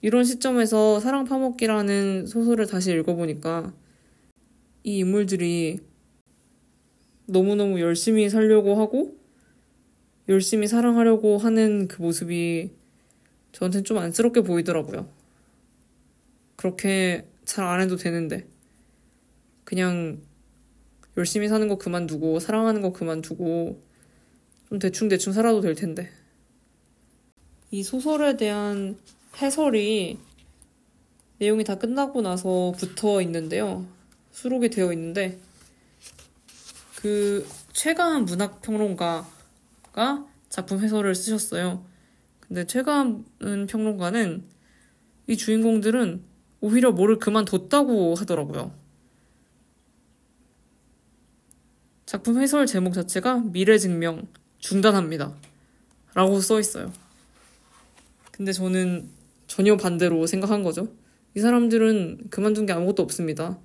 [0.00, 3.74] 이런 시점에서 사랑 파먹기라는 소설을 다시 읽어보니까
[4.84, 5.80] 이 인물들이
[7.26, 9.17] 너무너무 열심히 살려고 하고
[10.28, 12.70] 열심히 사랑하려고 하는 그 모습이
[13.52, 15.08] 저한테는 좀 안쓰럽게 보이더라고요.
[16.56, 18.46] 그렇게 잘 안 해도 되는데
[19.64, 20.20] 그냥
[21.16, 23.82] 열심히 사는 거 그만두고 사랑하는 거 그만두고
[24.68, 26.10] 좀 대충대충 살아도 될 텐데.
[27.70, 28.98] 이 소설에 대한
[29.40, 30.18] 해설이
[31.38, 33.86] 내용이 다 끝나고 나서 붙어 있는데요.
[34.32, 35.38] 수록이 되어 있는데,
[36.96, 39.28] 그, 최가한 문학평론가
[39.98, 41.84] 가 작품 해설을 쓰셨어요.
[42.38, 43.24] 근데 최가한
[43.68, 44.44] 평론가는
[45.26, 46.22] 이 주인공들은
[46.60, 48.72] 오히려 뭐를 그만뒀다고 하더라고요.
[52.06, 54.28] 작품 해설 제목 자체가 미래 증명
[54.58, 55.34] 중단합니다.
[56.14, 56.92] 라고 써 있어요.
[58.30, 59.08] 근데 저는
[59.48, 60.86] 전혀 반대로 생각한 거죠.
[61.34, 63.58] 이 사람들은 그만둔 게 아무것도 없습니다.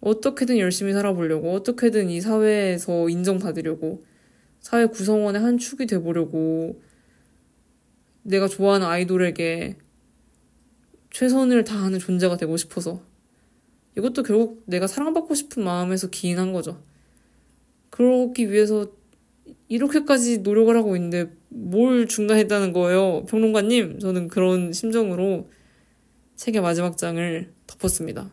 [0.00, 4.08] 어떻게든 열심히 살아보려고, 어떻게든 이 사회에서 인정받으려고,
[4.60, 6.80] 사회 구성원의 한 축이 돼보려고,
[8.22, 9.76] 내가 좋아하는 아이돌에게
[11.10, 13.02] 최선을 다하는 존재가 되고 싶어서.
[13.96, 16.80] 이것도 결국 내가 사랑받고 싶은 마음에서 기인한 거죠.
[17.90, 18.86] 그러기 위해서
[19.68, 23.24] 이렇게까지 노력을 하고 있는데 뭘 중단했다는 거예요.
[23.26, 25.50] 평론가님, 저는 그런 심정으로
[26.36, 28.30] 책의 마지막 장을 덮었습니다.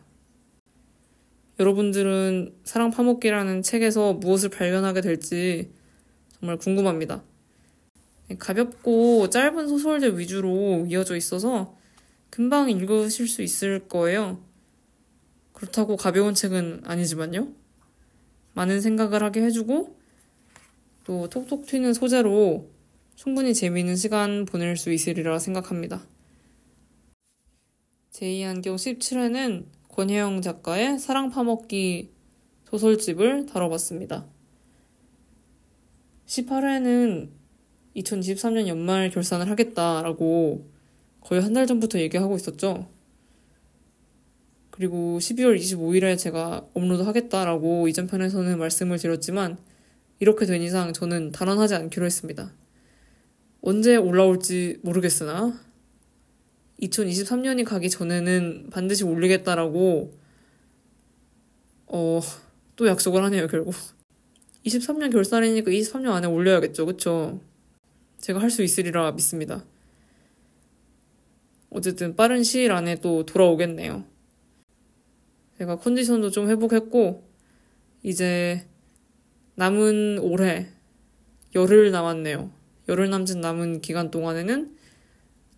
[1.58, 5.70] 여러분들은 사랑 파먹기라는 책에서 무엇을 발견하게 될지
[6.40, 7.22] 정말 궁금합니다.
[8.38, 11.76] 가볍고 짧은 소설들 위주로 이어져 있어서
[12.30, 14.42] 금방 읽으실 수 있을 거예요.
[15.52, 17.48] 그렇다고 가벼운 책은 아니지만요.
[18.54, 19.96] 많은 생각을 하게 해주고
[21.04, 22.70] 또 톡톡 튀는 소재로
[23.16, 26.06] 충분히 재미있는 시간 보낼 수 있으리라 생각합니다.
[28.12, 32.12] 제2안경 17회는 권혜영 작가의 사랑 파먹기
[32.68, 34.26] 소설집을 다뤄봤습니다.
[36.28, 37.30] 18회는
[37.96, 40.70] 2023년 연말 결산을 하겠다라고
[41.20, 42.88] 거의 한 달 전부터 얘기하고 있었죠.
[44.70, 49.58] 그리고 12월 25일에 제가 업로드 하겠다라고 이전 편에서는 말씀을 드렸지만
[50.20, 52.52] 이렇게 된 이상 저는 단언하지 않기로 했습니다.
[53.60, 55.58] 언제 올라올지 모르겠으나
[56.80, 60.14] 2023년이 가기 전에는 반드시 올리겠다라고
[61.86, 62.20] 어,
[62.76, 63.74] 또 약속을 하네요, 결국.
[64.66, 67.40] 23년 결산이니까 23년 안에 올려야겠죠, 그쵸?
[68.18, 69.64] 제가 할 수 있으리라 믿습니다.
[71.70, 74.04] 어쨌든 빠른 시일 안에 또 돌아오겠네요.
[75.58, 77.28] 제가 컨디션도 좀 회복했고,
[78.02, 78.66] 이제
[79.56, 80.68] 남은 올해
[81.54, 82.50] 열흘 남았네요.
[82.88, 84.76] 열흘 남짓 남은 기간 동안에는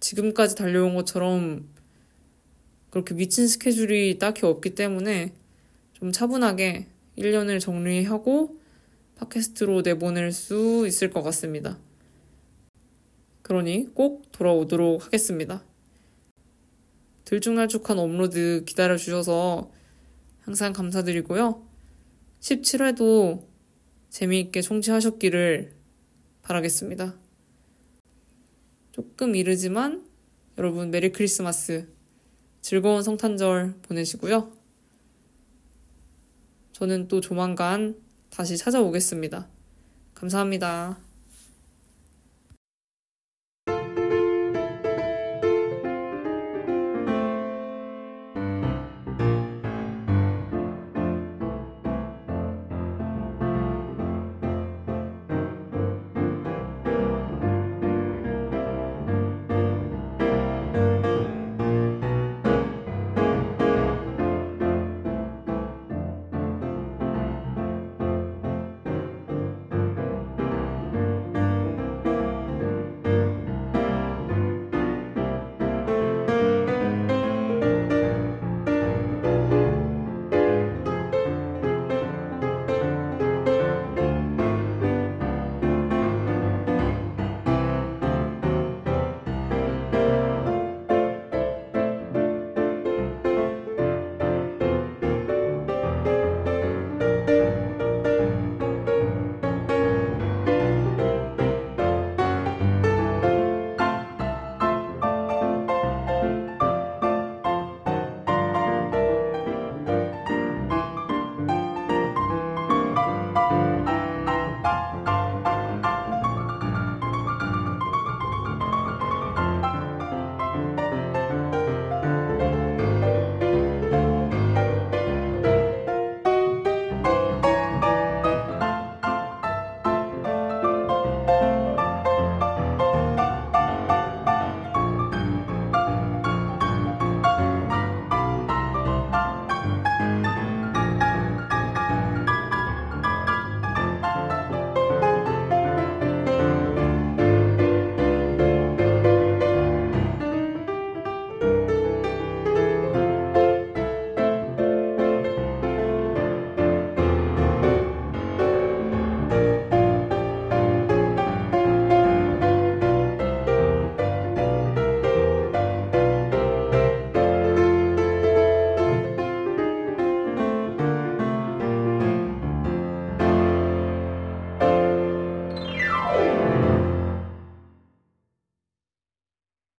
[0.01, 1.69] 지금까지 달려온 것처럼
[2.91, 5.33] 그렇게 미친 스케줄이 딱히 없기 때문에
[5.93, 6.87] 좀 차분하게
[7.19, 8.60] 1년을 정리하고
[9.21, 11.79] 팟캐스트로 내보낼 수 있을 것 같습니다.
[13.43, 15.63] 그러니 꼭 돌아오도록 하겠습니다.
[17.25, 19.71] 들쭉날쭉한 업로드 기다려주셔서
[20.41, 21.67] 항상 감사드리고요.
[22.41, 23.47] 17회도
[24.09, 25.75] 재미있게 청취하셨기를
[26.43, 27.15] 바라겠습니다.
[28.93, 30.05] 조금 이르지만
[30.59, 31.89] 여러분 Merry Christmas
[32.63, 34.51] 즐거운 성탄절 보내시고요.
[36.73, 37.95] 저는 또 조만간
[38.31, 39.47] 다시 찾아오겠습니다.
[40.15, 41.10] 감사합니다.